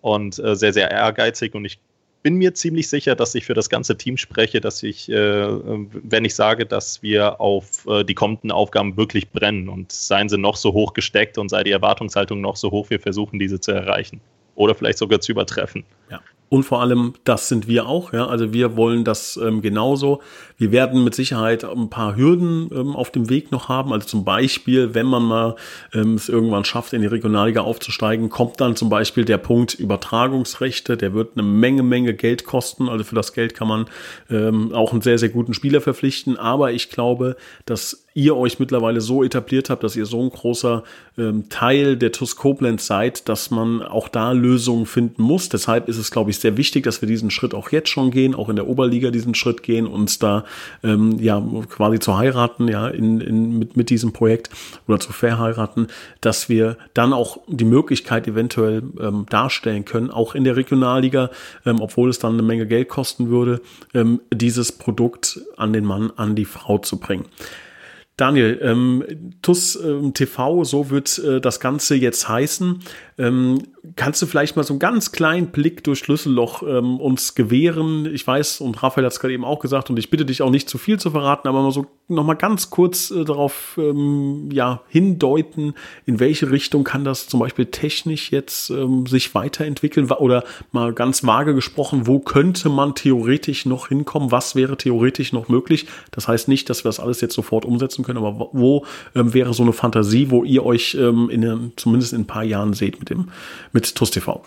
[0.02, 1.56] und äh, sehr, sehr ehrgeizig.
[1.56, 1.80] Und ich
[2.28, 6.26] bin mir ziemlich sicher, dass ich für das ganze Team spreche, dass ich, äh, wenn
[6.26, 10.58] ich sage, dass wir auf äh, die kommenden Aufgaben wirklich brennen und seien sie noch
[10.58, 14.20] so hoch gesteckt und sei die Erwartungshaltung noch so hoch, wir versuchen diese zu erreichen
[14.56, 15.86] oder vielleicht sogar zu übertreffen.
[16.12, 16.20] Ja.
[16.50, 18.26] Und vor allem, das sind wir auch, ja.
[18.28, 20.22] Also wir wollen das ähm, genauso.
[20.58, 23.92] Wir werden mit Sicherheit ein paar Hürden ähm, auf dem Weg noch haben.
[23.92, 25.56] Also zum Beispiel, wenn man mal
[25.94, 30.96] ähm, es irgendwann schafft, in die Regionalliga aufzusteigen, kommt dann zum Beispiel der Punkt Übertragungsrechte.
[30.96, 32.88] Der wird eine Menge, Menge Geld kosten.
[32.88, 33.86] Also für das Geld kann man
[34.30, 36.38] ähm, auch einen sehr, sehr guten Spieler verpflichten.
[36.38, 40.84] Aber ich glaube, dass ihr euch mittlerweile so etabliert habt, dass ihr so ein großer
[41.20, 45.50] ähm, Teil der TUS Koblenz seid, dass man auch da Lösungen finden muss.
[45.50, 48.34] Deshalb ist es, glaube ich, sehr wichtig, dass wir diesen Schritt auch jetzt schon gehen,
[48.34, 50.46] auch in der Oberliga diesen Schritt gehen, uns da
[50.84, 54.50] ähm, ja quasi zu heiraten, ja, in, in, mit, mit diesem Projekt
[54.88, 55.86] oder zu verheiraten,
[56.20, 61.30] dass wir dann auch die Möglichkeit eventuell ähm, darstellen können, auch in der Regionalliga,
[61.68, 63.62] ähm, obwohl es dann eine Menge Geld kosten würde,
[63.94, 67.26] ähm, dieses Produkt an den Mann, an die Frau zu bringen.
[68.18, 69.04] Daniel, ähm,
[69.44, 72.80] TUS ähm, TV, so wird äh, das Ganze jetzt heißen.
[73.20, 73.60] Ähm,
[73.96, 78.12] kannst du vielleicht mal so einen ganz kleinen Blick durch Schlüsselloch ähm, uns gewähren?
[78.12, 80.50] Ich weiß, und Raphael hat es gerade eben auch gesagt, und ich bitte dich auch
[80.50, 84.50] nicht zu viel zu verraten, aber mal so noch mal ganz kurz äh, darauf ähm,
[84.52, 85.74] ja, hindeuten,
[86.06, 90.10] in welche Richtung kann das zum Beispiel technisch jetzt ähm, sich weiterentwickeln?
[90.10, 94.32] Oder mal ganz vage gesprochen, wo könnte man theoretisch noch hinkommen?
[94.32, 95.86] Was wäre theoretisch noch möglich?
[96.12, 99.54] Das heißt nicht, dass wir das alles jetzt sofort umsetzen können, aber wo ähm, wäre
[99.54, 103.10] so eine Fantasie, wo ihr euch ähm, in, zumindest in ein paar Jahren seht mit
[103.10, 103.30] dem
[103.74, 104.42] mit TUS TV?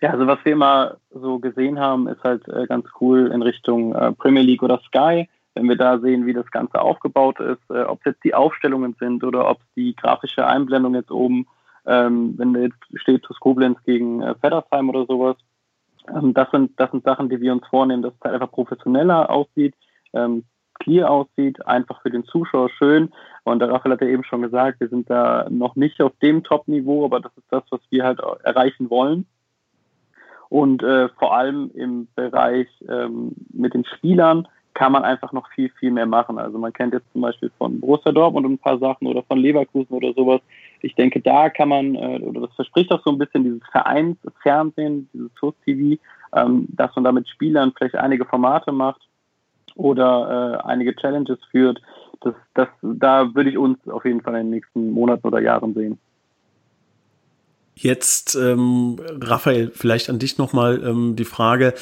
[0.00, 3.94] Ja, also was wir immer so gesehen haben, ist halt äh, ganz cool in Richtung
[3.94, 5.28] äh, Premier League oder Sky.
[5.54, 8.94] Wenn wir da sehen, wie das Ganze aufgebaut ist, äh, ob es jetzt die Aufstellungen
[9.00, 11.46] sind oder ob es die grafische Einblendung jetzt oben,
[11.86, 15.36] ähm, wenn da jetzt steht TuS Koblenz gegen äh, Feddersheim oder sowas,
[16.08, 19.28] Ähm, das, sind, das sind Sachen, die wir uns vornehmen, dass es halt einfach professioneller
[19.28, 19.74] aussieht,
[20.12, 20.44] ähm,
[20.86, 23.10] clear aussieht, einfach für den Zuschauer schön.
[23.44, 26.44] Und der Raphael hat ja eben schon gesagt, wir sind da noch nicht auf dem
[26.44, 29.26] Top-Niveau, aber das ist das, was wir halt erreichen wollen.
[30.48, 35.70] Und äh, vor allem im Bereich ähm, mit den Spielern kann man einfach noch viel,
[35.80, 36.38] viel mehr machen.
[36.38, 39.92] Also man kennt jetzt zum Beispiel von Borussia Dortmund ein paar Sachen oder von Leverkusen
[39.92, 40.40] oder sowas.
[40.82, 45.08] Ich denke, da kann man, äh, oder das verspricht auch so ein bisschen dieses Vereinsfernsehen,
[45.12, 46.00] dieses TUS-TV,
[46.36, 49.00] ähm, dass man da mit Spielern vielleicht einige Formate macht
[49.76, 51.80] oder äh, einige Challenges führt.
[52.20, 55.74] Das, das, da würde ich uns auf jeden Fall in den nächsten Monaten oder Jahren
[55.74, 55.98] sehen.
[57.74, 61.74] Jetzt, ähm, Raphael, vielleicht an dich nochmal ähm, die Frage,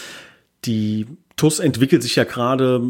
[0.64, 2.80] die TUS entwickelt sich ja gerade,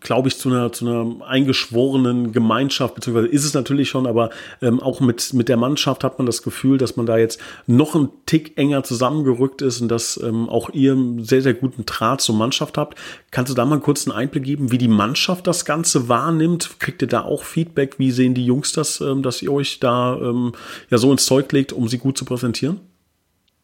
[0.00, 4.30] glaube ich, zu einer, zu einer eingeschworenen Gemeinschaft, beziehungsweise ist es natürlich schon, aber
[4.62, 7.94] ähm, auch mit, mit der Mannschaft hat man das Gefühl, dass man da jetzt noch
[7.94, 12.22] einen Tick enger zusammengerückt ist und dass ähm, auch ihr einen sehr, sehr guten Draht
[12.22, 12.96] zur Mannschaft habt.
[13.30, 16.80] Kannst du da mal einen kurzen Einblick geben, wie die Mannschaft das Ganze wahrnimmt?
[16.80, 17.98] Kriegt ihr da auch Feedback?
[17.98, 20.52] Wie sehen die Jungs das, ähm, dass ihr euch da ähm,
[20.88, 22.80] ja so ins Zeug legt, um sie gut zu präsentieren?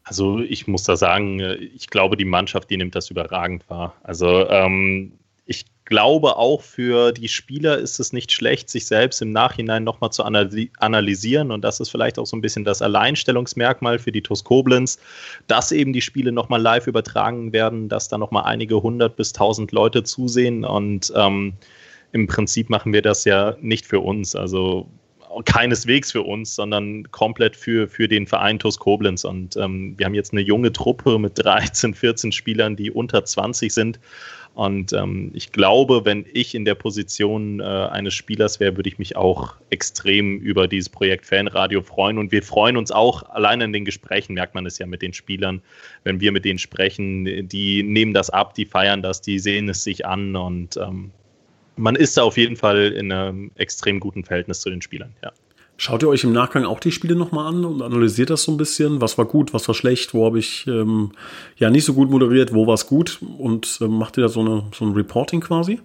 [0.09, 3.95] Also ich muss da sagen, äh, ich glaube, die Mannschaft, die nimmt das überragend wahr.
[4.05, 5.13] Also ähm,
[5.47, 10.11] ich glaube auch für die Spieler ist es nicht schlecht, sich selbst im Nachhinein nochmal
[10.11, 11.51] zu analysieren.
[11.51, 14.99] Und das ist vielleicht auch so ein bisschen das Alleinstellungsmerkmal für die TuS Koblenz,
[15.49, 19.73] dass eben die Spiele nochmal live übertragen werden, dass da nochmal einige hundert bis tausend
[19.73, 20.65] Leute zusehen.
[20.65, 21.55] Und ähm,
[22.13, 24.37] im Prinzip machen wir das ja nicht für uns.
[24.37, 24.89] Also
[25.45, 29.25] keineswegs für uns, sondern komplett für, für den Verein TuS Koblenz.
[29.25, 33.73] Und ähm, wir haben jetzt eine junge Truppe mit 13, 14 Spielern, die unter 20
[33.73, 34.01] sind.
[34.57, 38.99] Und ähm, ich glaube, wenn ich in der Position äh, eines Spielers wäre, würde ich
[38.99, 42.17] mich auch extrem über dieses Projekt Fanradio freuen.
[42.17, 45.13] Und wir freuen uns auch, allein in den Gesprächen merkt man es ja mit den
[45.13, 45.61] Spielern,
[46.05, 49.85] wenn wir mit denen sprechen, die nehmen das ab, die feiern das, die sehen es
[49.85, 50.35] sich an.
[50.37, 51.11] Und ähm,
[51.77, 55.33] man ist da auf jeden Fall in einem extrem guten Verhältnis zu den Spielern, ja.
[55.79, 58.57] Schaut ihr euch im Nachgang auch die Spiele nochmal an und analysiert das so ein
[58.57, 59.03] bisschen?
[59.03, 61.13] Was war gut, was war schlecht, wo habe ich ähm,
[61.59, 63.21] ja nicht so gut moderiert, wo war es gut?
[63.37, 65.81] Und ähm, macht ihr da so, eine, so ein Reporting quasi?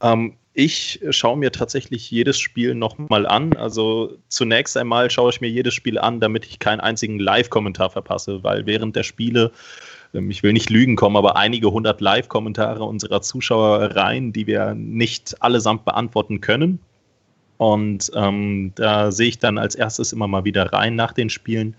[0.00, 3.54] Ähm, ich schaue mir tatsächlich jedes Spiel nochmal an.
[3.54, 8.44] Also zunächst einmal schaue ich mir jedes Spiel an, damit ich keinen einzigen Live-Kommentar verpasse,
[8.44, 9.50] weil während der Spiele
[10.12, 15.42] ich will nicht lügen kommen, aber einige hundert Live-Kommentare unserer Zuschauer rein, die wir nicht
[15.42, 16.78] allesamt beantworten können.
[17.56, 21.74] Und ähm, da sehe ich dann als erstes immer mal wieder rein nach den Spielen,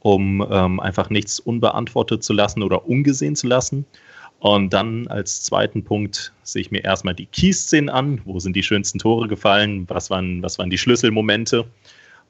[0.00, 3.84] um ähm, einfach nichts unbeantwortet zu lassen oder ungesehen zu lassen.
[4.40, 8.20] Und dann als zweiten Punkt sehe ich mir erstmal die Key-Szenen an.
[8.24, 9.84] Wo sind die schönsten Tore gefallen?
[9.88, 11.64] Was waren, was waren die Schlüsselmomente?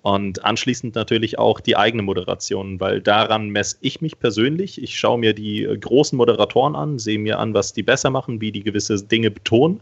[0.03, 4.81] Und anschließend natürlich auch die eigene Moderation, weil daran messe ich mich persönlich.
[4.81, 8.41] Ich schaue mir die äh, großen Moderatoren an, sehe mir an, was die besser machen,
[8.41, 9.81] wie die gewisse Dinge betonen.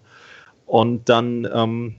[0.65, 1.97] Und dann, ähm,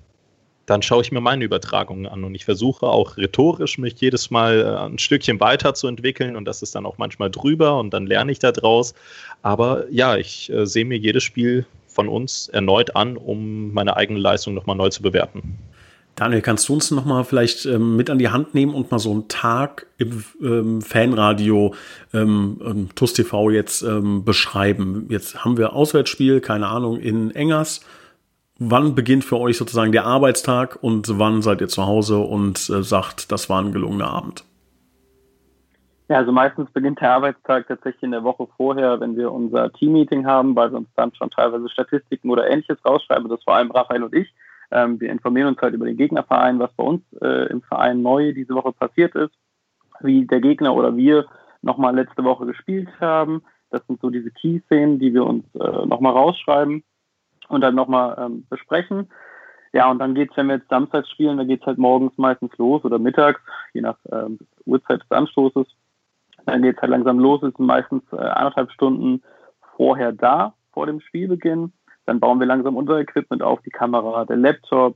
[0.66, 2.24] dann schaue ich mir meine Übertragungen an.
[2.24, 6.36] Und ich versuche auch rhetorisch mich jedes Mal äh, ein Stückchen weiterzuentwickeln.
[6.36, 8.96] Und das ist dann auch manchmal drüber und dann lerne ich da draus.
[9.44, 14.20] Aber ja, ich äh, sehe mir jedes Spiel von uns erneut an, um meine eigene
[14.20, 15.58] Leistung nochmal neu zu bewerten.
[16.18, 18.98] Daniel, kannst du uns noch mal vielleicht ähm, mit an die Hand nehmen und mal
[18.98, 21.76] so einen Tag im ähm, Fanradio
[22.12, 25.06] ähm, ähm TUS TV jetzt ähm, beschreiben?
[25.10, 27.86] Jetzt haben wir Auswärtsspiel, keine Ahnung, in Engers.
[28.58, 32.82] Wann beginnt für euch sozusagen der Arbeitstag und wann seid ihr zu Hause und äh,
[32.82, 34.44] sagt, das war ein gelungener Abend?
[36.10, 40.26] Ja, also meistens beginnt der Arbeitstag tatsächlich in der Woche vorher, wenn wir unser Teammeeting
[40.26, 44.02] haben, weil wir uns dann schon teilweise Statistiken oder ähnliches rausschreiben, das vor allem Raphael
[44.02, 44.34] und ich.
[44.72, 48.34] Ähm, wir informieren uns halt über den Gegnerverein, was bei uns äh, im Verein neu
[48.34, 49.34] diese Woche passiert ist,
[50.02, 51.26] wie der Gegner oder wir
[51.62, 53.44] nochmal letzte Woche gespielt haben.
[53.70, 56.84] Das sind so diese Key-Szenen, die wir uns äh, nochmal rausschreiben
[57.50, 59.10] und dann nochmal ähm, besprechen.
[59.74, 62.84] Ja, und dann geht's, wenn wir jetzt samstags spielen, dann geht's halt morgens meistens los
[62.84, 63.42] oder mittags,
[63.74, 65.68] je nach ähm, Uhrzeit des Anstoßes.
[66.46, 69.22] Dann geht's halt langsam los, ist meistens äh, eineinhalb Stunden
[69.76, 71.74] vorher da, vor dem Spielbeginn.
[72.08, 74.96] Dann bauen wir langsam unser Equipment auf, die Kamera, der Laptop.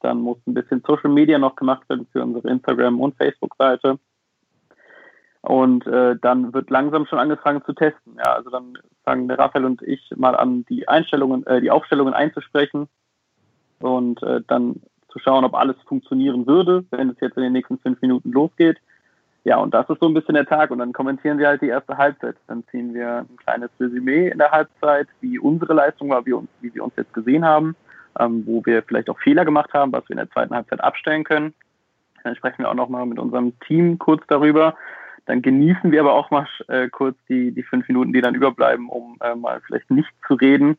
[0.00, 3.98] Dann muss ein bisschen Social Media noch gemacht werden für unsere Instagram- und Facebook-Seite.
[5.42, 8.14] Und äh, dann wird langsam schon angefangen zu testen.
[8.16, 12.88] Ja, also dann fangen Raphael und ich mal an, die Einstellungen, äh, die Aufstellungen einzusprechen
[13.80, 17.78] und äh, dann zu schauen, ob alles funktionieren würde, wenn es jetzt in den nächsten
[17.78, 18.78] fünf Minuten losgeht.
[19.44, 20.70] Ja, und das ist so ein bisschen der Tag.
[20.70, 22.36] Und dann kommentieren wir halt die erste Halbzeit.
[22.46, 26.48] Dann ziehen wir ein kleines Resümee in der Halbzeit, wie unsere Leistung war, wie, uns,
[26.62, 27.76] wie wir uns jetzt gesehen haben,
[28.18, 31.24] ähm, wo wir vielleicht auch Fehler gemacht haben, was wir in der zweiten Halbzeit abstellen
[31.24, 31.52] können.
[32.24, 34.76] Dann sprechen wir auch nochmal mit unserem Team kurz darüber.
[35.26, 38.88] dann genießen wir aber auch mal äh, kurz die, die fünf Minuten, die dann überbleiben,
[38.88, 40.78] um äh, mal vielleicht nicht zu reden.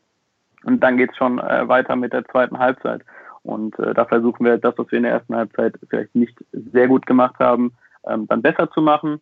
[0.64, 3.02] Und dann geht's schon äh, weiter mit der zweiten Halbzeit.
[3.44, 6.88] Und äh, da versuchen wir das, was wir in der ersten Halbzeit vielleicht nicht sehr
[6.88, 7.72] gut gemacht haben,
[8.06, 9.20] ähm, dann besser zu machen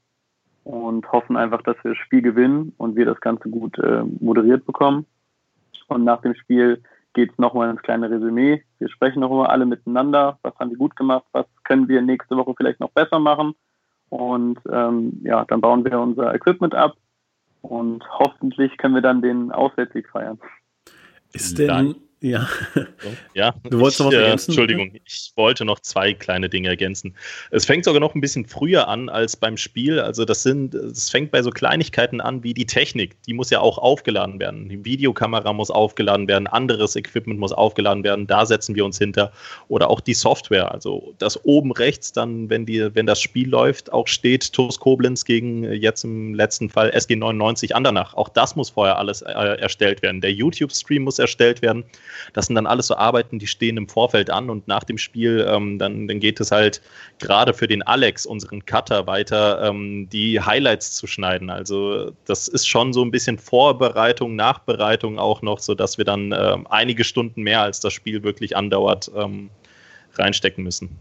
[0.64, 4.64] und hoffen einfach, dass wir das Spiel gewinnen und wir das Ganze gut äh, moderiert
[4.66, 5.07] bekommen.
[5.88, 8.62] Und nach dem Spiel geht es nochmal ins kleine Resümee.
[8.79, 10.38] Wir sprechen nochmal alle miteinander.
[10.42, 11.25] Was haben wir gut gemacht?
[11.33, 13.55] Was können wir nächste Woche vielleicht noch besser machen?
[14.09, 16.94] Und ähm, ja, dann bauen wir unser Equipment ab
[17.62, 20.38] und hoffentlich können wir dann den Auswärtssieg feiern.
[21.33, 22.48] Ist denn, ja.
[23.34, 24.50] Ja, du wolltest noch was äh, ergänzen?
[24.52, 27.14] Entschuldigung, ich wollte noch zwei kleine Dinge ergänzen.
[27.50, 30.00] Es fängt sogar noch ein bisschen früher an als beim Spiel.
[30.00, 33.20] Also das sind, es fängt bei so Kleinigkeiten an wie die Technik.
[33.24, 34.68] Die muss ja auch aufgeladen werden.
[34.68, 38.26] Die Videokamera muss aufgeladen werden, anderes Equipment muss aufgeladen werden.
[38.26, 39.30] Da setzen wir uns hinter.
[39.68, 40.72] Oder auch die Software.
[40.72, 45.24] Also das oben rechts dann, wenn die, wenn das Spiel läuft, auch steht TuS Koblenz
[45.24, 48.14] gegen äh, jetzt im letzten Fall SG 99 Andernach.
[48.14, 50.22] Auch das muss vorher alles äh, erstellt werden.
[50.22, 51.84] Der YouTube-Stream muss erstellt werden.
[52.33, 55.46] Das sind dann alles so Arbeiten, die stehen im Vorfeld an und nach dem Spiel,
[55.48, 56.81] ähm, dann, dann geht es halt
[57.18, 61.50] gerade für den Alex, unseren Cutter, weiter, ähm, die Highlights zu schneiden.
[61.50, 66.66] Also das ist schon so ein bisschen Vorbereitung, Nachbereitung auch noch, sodass wir dann ähm,
[66.68, 69.50] einige Stunden mehr als das Spiel wirklich andauert ähm,
[70.16, 70.98] reinstecken müssen.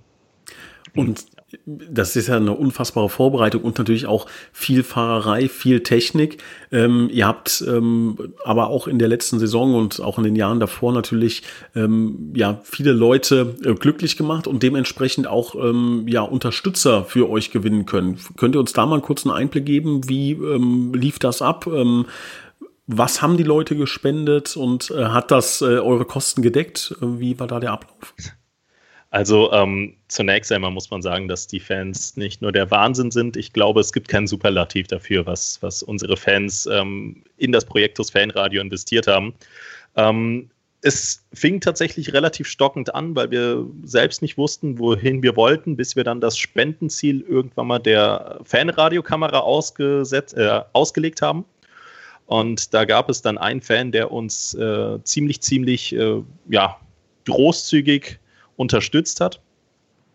[0.95, 1.25] Und
[1.65, 6.41] das ist ja eine unfassbare Vorbereitung und natürlich auch viel Fahrerei, viel Technik.
[6.71, 10.59] Ähm, ihr habt ähm, aber auch in der letzten Saison und auch in den Jahren
[10.59, 11.43] davor natürlich
[11.75, 17.51] ähm, ja viele Leute äh, glücklich gemacht und dementsprechend auch ähm, ja Unterstützer für euch
[17.51, 18.17] gewinnen können.
[18.37, 20.09] Könnt ihr uns da mal einen kurzen Einblick geben?
[20.09, 21.67] Wie ähm, lief das ab?
[21.67, 22.05] Ähm,
[22.87, 26.95] was haben die Leute gespendet und äh, hat das äh, eure Kosten gedeckt?
[27.01, 28.13] Äh, wie war da der Ablauf?
[29.13, 33.37] Also ähm, zunächst einmal muss man sagen, dass die Fans nicht nur der Wahnsinn sind.
[33.37, 38.09] Ich glaube, es gibt kein Superlativ dafür, was, was unsere Fans ähm, in das Projektus
[38.09, 39.35] Fanradio investiert haben.
[39.95, 40.49] Ähm,
[40.81, 45.95] es fing tatsächlich relativ stockend an, weil wir selbst nicht wussten, wohin wir wollten, bis
[45.95, 51.45] wir dann das Spendenziel irgendwann mal der Fanradiokamera äh, ausgelegt haben.
[52.25, 56.79] Und da gab es dann einen Fan, der uns äh, ziemlich, ziemlich äh, ja,
[57.25, 58.17] großzügig
[58.55, 59.39] unterstützt hat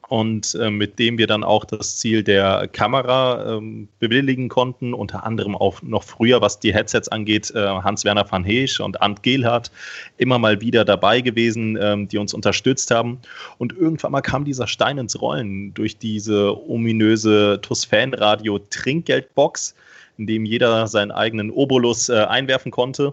[0.09, 5.25] und äh, mit dem wir dann auch das Ziel der Kamera ähm, bewilligen konnten, unter
[5.25, 9.71] anderem auch noch früher, was die Headsets angeht, äh, Hans-Werner van Heesch und Ant Gehlhardt
[10.17, 13.19] immer mal wieder dabei gewesen, ähm, die uns unterstützt haben.
[13.59, 19.75] Und irgendwann mal kam dieser Stein ins Rollen durch diese ominöse TUS Fan Radio Trinkgeldbox,
[20.17, 23.13] in dem jeder seinen eigenen Obolus äh, einwerfen konnte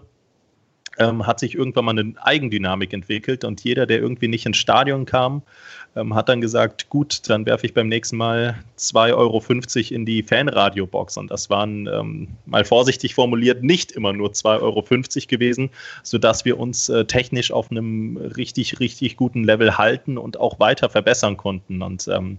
[0.98, 5.04] ähm, hat sich irgendwann mal eine Eigendynamik entwickelt und jeder, der irgendwie nicht ins Stadion
[5.04, 5.42] kam,
[5.96, 10.22] ähm, hat dann gesagt, gut, dann werfe ich beim nächsten Mal 2,50 Euro in die
[10.22, 11.16] Fanradiobox.
[11.16, 14.84] Und das waren ähm, mal vorsichtig formuliert nicht immer nur 2,50 Euro
[15.28, 15.70] gewesen,
[16.02, 20.90] sodass wir uns äh, technisch auf einem richtig, richtig guten Level halten und auch weiter
[20.90, 21.82] verbessern konnten.
[21.82, 22.38] Und ähm,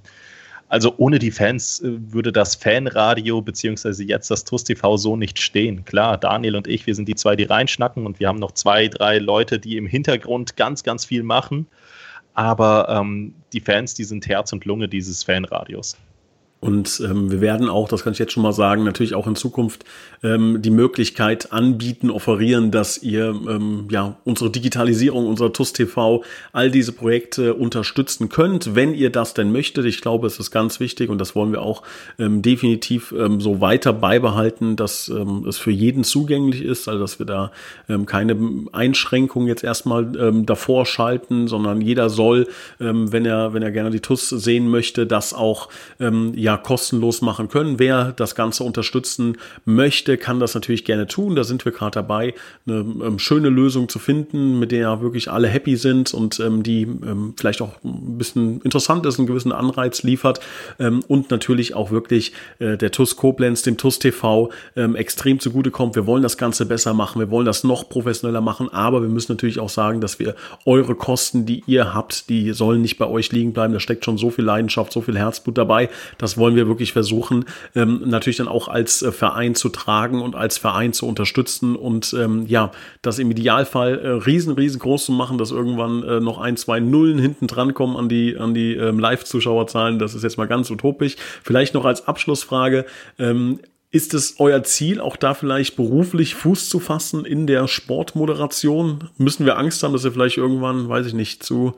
[0.70, 5.40] also ohne die Fans äh, würde das Fanradio beziehungsweise jetzt das TUS TV so nicht
[5.40, 5.86] stehen.
[5.86, 8.88] Klar, Daniel und ich, wir sind die zwei, die reinschnacken und wir haben noch zwei,
[8.88, 11.68] drei Leute, die im Hintergrund ganz, ganz viel machen.
[12.34, 15.98] Aber ähm, die Fans, die sind Herz und Lunge dieses Fanradios.
[16.60, 19.36] Und ähm, wir werden auch, das kann ich jetzt schon mal sagen, natürlich auch in
[19.36, 19.86] Zukunft
[20.24, 26.72] ähm, die Möglichkeit anbieten, offerieren, dass ihr ähm, ja unsere Digitalisierung, unser TUS TV, all
[26.72, 29.86] diese Projekte unterstützen könnt, wenn ihr das denn möchtet.
[29.86, 31.84] Ich glaube, es ist ganz wichtig und das wollen wir auch
[32.18, 37.20] ähm, definitiv ähm, so weiter beibehalten, dass ähm, es für jeden zugänglich ist, also dass
[37.20, 37.52] wir da
[37.88, 38.36] ähm, keine
[38.72, 42.48] Einschränkungen jetzt erstmal ähm, davor schalten, sondern jeder soll,
[42.80, 47.22] ähm, wenn er wenn er gerne die TUS sehen möchte, das auch ähm, ja kostenlos
[47.22, 47.80] machen können.
[47.80, 51.36] Wer das Ganze unterstützen möchte, kann das natürlich gerne tun.
[51.36, 52.34] Da sind wir gerade dabei,
[52.66, 56.84] eine ähm, schöne Lösung zu finden, mit der wirklich alle happy sind und ähm, die
[56.84, 60.40] ähm, vielleicht auch ein bisschen interessant ist, einen gewissen Anreiz liefert
[60.80, 65.96] ähm, und natürlich auch wirklich äh, der TUS Koblenz, dem TUS TV ähm, extrem zugutekommt.
[65.96, 69.32] Wir wollen das Ganze besser machen, wir wollen das noch professioneller machen, aber wir müssen
[69.32, 73.32] natürlich auch sagen, dass wir eure Kosten, die ihr habt, die sollen nicht bei euch
[73.32, 73.74] liegen bleiben.
[73.74, 75.90] Da steckt schon so viel Leidenschaft, so viel Herzblut dabei.
[76.38, 77.46] Wollen wir wirklich versuchen,
[77.76, 82.16] ähm, natürlich dann auch als äh, Verein zu tragen und als Verein zu unterstützen und
[82.18, 82.72] ähm, ja,
[83.02, 87.20] das im Idealfall äh, riesen, riesengroß zu machen, dass irgendwann äh, noch ein, zwei Nullen
[87.20, 90.00] hinten dran kommen an die, an die ähm, Live-Zuschauerzahlen.
[90.00, 91.16] Das ist jetzt mal ganz utopisch.
[91.44, 92.86] Vielleicht noch als Abschlussfrage.
[93.20, 99.10] Ähm, ist es euer Ziel, auch da vielleicht beruflich Fuß zu fassen in der Sportmoderation?
[99.18, 101.74] Müssen wir Angst haben, dass ihr vielleicht irgendwann, weiß ich nicht, zu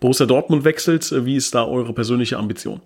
[0.00, 1.12] Borussia Dortmund wechselt?
[1.26, 2.80] Wie ist da eure persönliche Ambition?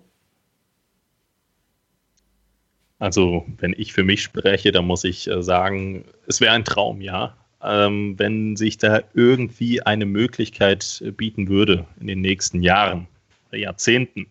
[2.99, 7.01] Also, wenn ich für mich spreche, dann muss ich äh, sagen, es wäre ein Traum,
[7.01, 7.35] ja.
[7.61, 13.07] Ähm, wenn sich da irgendwie eine Möglichkeit äh, bieten würde in den nächsten Jahren,
[13.51, 14.27] Jahrzehnten,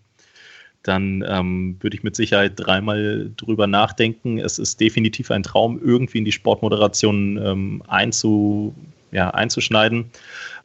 [0.82, 4.38] dann ähm, würde ich mit Sicherheit dreimal drüber nachdenken.
[4.38, 8.74] Es ist definitiv ein Traum, irgendwie in die Sportmoderation ähm, einzu,
[9.10, 10.10] ja, einzuschneiden,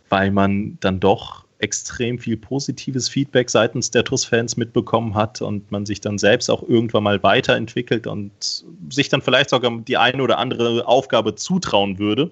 [0.10, 5.86] weil man dann doch extrem viel positives Feedback seitens der TUS-Fans mitbekommen hat und man
[5.86, 8.32] sich dann selbst auch irgendwann mal weiterentwickelt und
[8.90, 12.32] sich dann vielleicht sogar die eine oder andere Aufgabe zutrauen würde.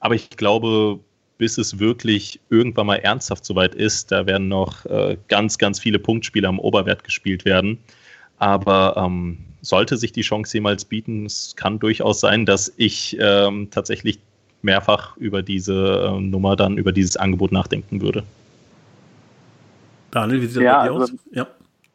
[0.00, 0.98] Aber ich glaube,
[1.36, 5.98] bis es wirklich irgendwann mal ernsthaft soweit ist, da werden noch äh, ganz, ganz viele
[5.98, 7.78] Punktspiele am Oberwert gespielt werden.
[8.38, 13.68] Aber ähm, sollte sich die Chance jemals bieten, es kann durchaus sein, dass ich ähm,
[13.70, 14.20] tatsächlich
[14.64, 18.24] mehrfach über diese äh, Nummer dann, über dieses Angebot nachdenken würde.
[20.10, 21.26] Daniel, wie sieht das ja, bei dir also, aus?
[21.30, 21.46] Ja.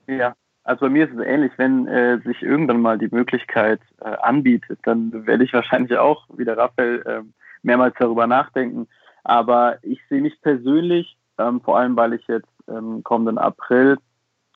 [0.08, 4.10] ja, also bei mir ist es ähnlich, wenn äh, sich irgendwann mal die Möglichkeit äh,
[4.22, 7.22] anbietet, dann werde ich wahrscheinlich auch, wie der Raphael, äh,
[7.64, 8.88] mehrmals darüber nachdenken.
[9.24, 13.98] Aber ich sehe mich persönlich, ähm, vor allem weil ich jetzt ähm, kommenden April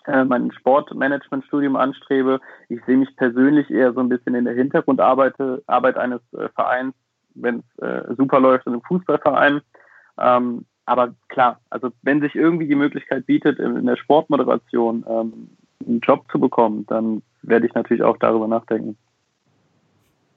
[0.05, 5.35] äh, mein Sportmanagementstudium anstrebe, ich sehe mich persönlich eher so ein bisschen in der Hintergrundarbeit
[5.67, 6.93] Arbeit eines äh, Vereins,
[7.35, 9.61] wenn es äh, super läuft in einem Fußballverein.
[10.19, 15.49] Ähm, aber klar, also wenn sich irgendwie die Möglichkeit bietet, in, der Sportmoderation ähm,
[15.85, 18.97] einen Job zu bekommen, dann werde ich natürlich auch darüber nachdenken.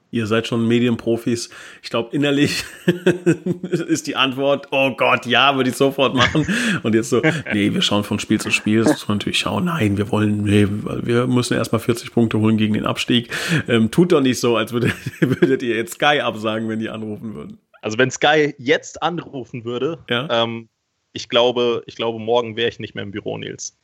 [0.09, 1.49] Ihr seid schon Medienprofis.
[1.83, 2.63] Ich glaube, innerlich
[3.71, 6.47] ist die Antwort, oh Gott, ja, würde ich sofort machen.
[6.83, 7.21] Und jetzt so,
[7.53, 8.83] nee, wir schauen von Spiel zu Spiel.
[8.83, 9.65] Das muss man natürlich schauen.
[9.65, 13.29] Nein, wir wollen, nee, wir müssen erstmal 40 Punkte holen gegen den Abstieg.
[13.67, 17.35] Ähm, tut doch nicht so, als würdet, würdet ihr jetzt Sky absagen, wenn die anrufen
[17.35, 17.59] würden.
[17.81, 20.27] Also wenn Sky jetzt anrufen würde, ja?
[20.43, 20.69] ähm,
[21.13, 23.77] ich glaube, ich glaube, morgen wäre ich nicht mehr im Büro, Nils.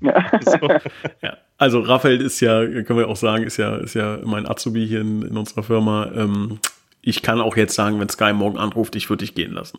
[0.00, 0.30] Ja.
[0.40, 0.68] So.
[1.22, 1.38] ja.
[1.56, 5.00] Also Raphael ist ja, können wir auch sagen, ist ja, ist ja mein Azubi hier
[5.00, 6.10] in, in unserer Firma.
[6.14, 6.58] Ähm,
[7.00, 9.78] ich kann auch jetzt sagen, wenn Sky morgen anruft, ich würde dich gehen lassen.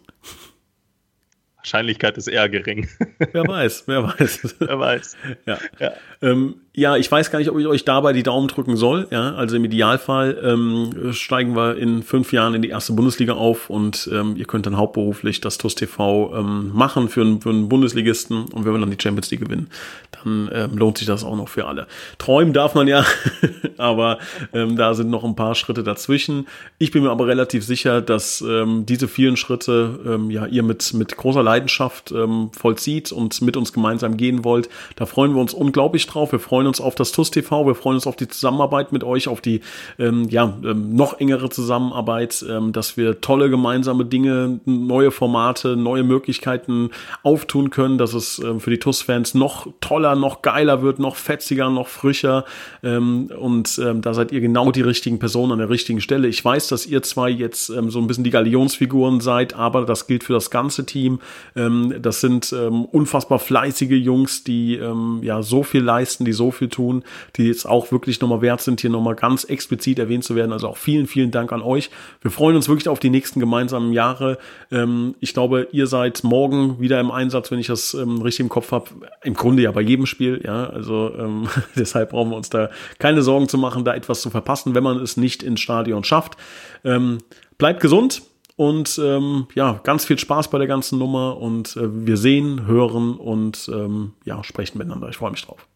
[1.57, 2.87] Wahrscheinlichkeit ist eher gering.
[3.17, 4.55] Wer weiß, wer weiß.
[4.59, 5.17] Wer weiß.
[5.47, 5.57] Ja.
[5.79, 5.93] ja.
[6.21, 9.07] Ähm, ja, ich weiß gar nicht, ob ich euch dabei die Daumen drücken soll.
[9.09, 13.69] Ja, also im Idealfall ähm, steigen wir in fünf Jahren in die erste Bundesliga auf
[13.69, 17.69] und ähm, ihr könnt dann hauptberuflich das TUS TV ähm, machen für einen, für einen
[17.69, 19.69] Bundesligisten und wenn wir dann die Champions League gewinnen,
[20.11, 21.87] dann ähm, lohnt sich das auch noch für alle.
[22.17, 23.05] Träumen darf man ja,
[23.77, 24.19] aber
[24.51, 26.45] ähm, da sind noch ein paar Schritte dazwischen.
[26.77, 30.93] Ich bin mir aber relativ sicher, dass ähm, diese vielen Schritte ähm, ja ihr mit
[30.93, 34.67] mit großer Leidenschaft ähm, vollzieht und mit uns gemeinsam gehen wollt.
[34.97, 36.33] Da freuen wir uns unglaublich drauf.
[36.33, 39.03] Wir freuen freuen uns auf das TUS TV, wir freuen uns auf die Zusammenarbeit mit
[39.03, 39.61] euch, auf die
[39.99, 46.03] ähm, ja, ähm, noch engere Zusammenarbeit, ähm, dass wir tolle gemeinsame Dinge, neue Formate, neue
[46.03, 46.89] Möglichkeiten
[47.21, 51.69] auftun können, dass es ähm, für die TUS-Fans noch toller, noch geiler wird, noch fetziger,
[51.69, 52.45] noch frischer.
[52.81, 56.27] Ähm, und ähm, da seid ihr genau die richtigen Personen an der richtigen Stelle.
[56.27, 60.07] Ich weiß, dass ihr zwei jetzt ähm, so ein bisschen die Galionsfiguren seid, aber das
[60.07, 61.19] gilt für das ganze Team.
[61.55, 66.54] Ähm, das sind ähm, unfassbar fleißige Jungs, die ähm, ja so viel leisten, die so
[66.55, 67.03] viel tun,
[67.35, 70.51] die jetzt auch wirklich nochmal wert sind, hier nochmal ganz explizit erwähnt zu werden.
[70.51, 71.89] Also auch vielen, vielen Dank an euch.
[72.21, 74.37] Wir freuen uns wirklich auf die nächsten gemeinsamen Jahre.
[74.71, 78.49] Ähm, ich glaube, ihr seid morgen wieder im Einsatz, wenn ich das ähm, richtig im
[78.49, 78.85] Kopf habe.
[79.23, 80.67] Im Grunde ja bei jedem Spiel, ja.
[80.67, 84.75] Also ähm, deshalb brauchen wir uns da keine Sorgen zu machen, da etwas zu verpassen,
[84.75, 86.37] wenn man es nicht ins Stadion schafft.
[86.83, 87.19] Ähm,
[87.57, 88.21] bleibt gesund.
[88.57, 93.15] Und ähm, ja, ganz viel Spaß bei der ganzen Nummer und äh, wir sehen, hören
[93.15, 95.09] und ähm, ja, sprechen miteinander.
[95.09, 95.67] Ich freue mich drauf.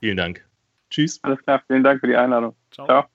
[0.00, 0.44] Vielen Dank.
[0.90, 1.20] Tschüss.
[1.22, 2.54] Alles klar, vielen Dank für die Einladung.
[2.70, 2.86] Ciao.
[2.86, 3.06] Ciao.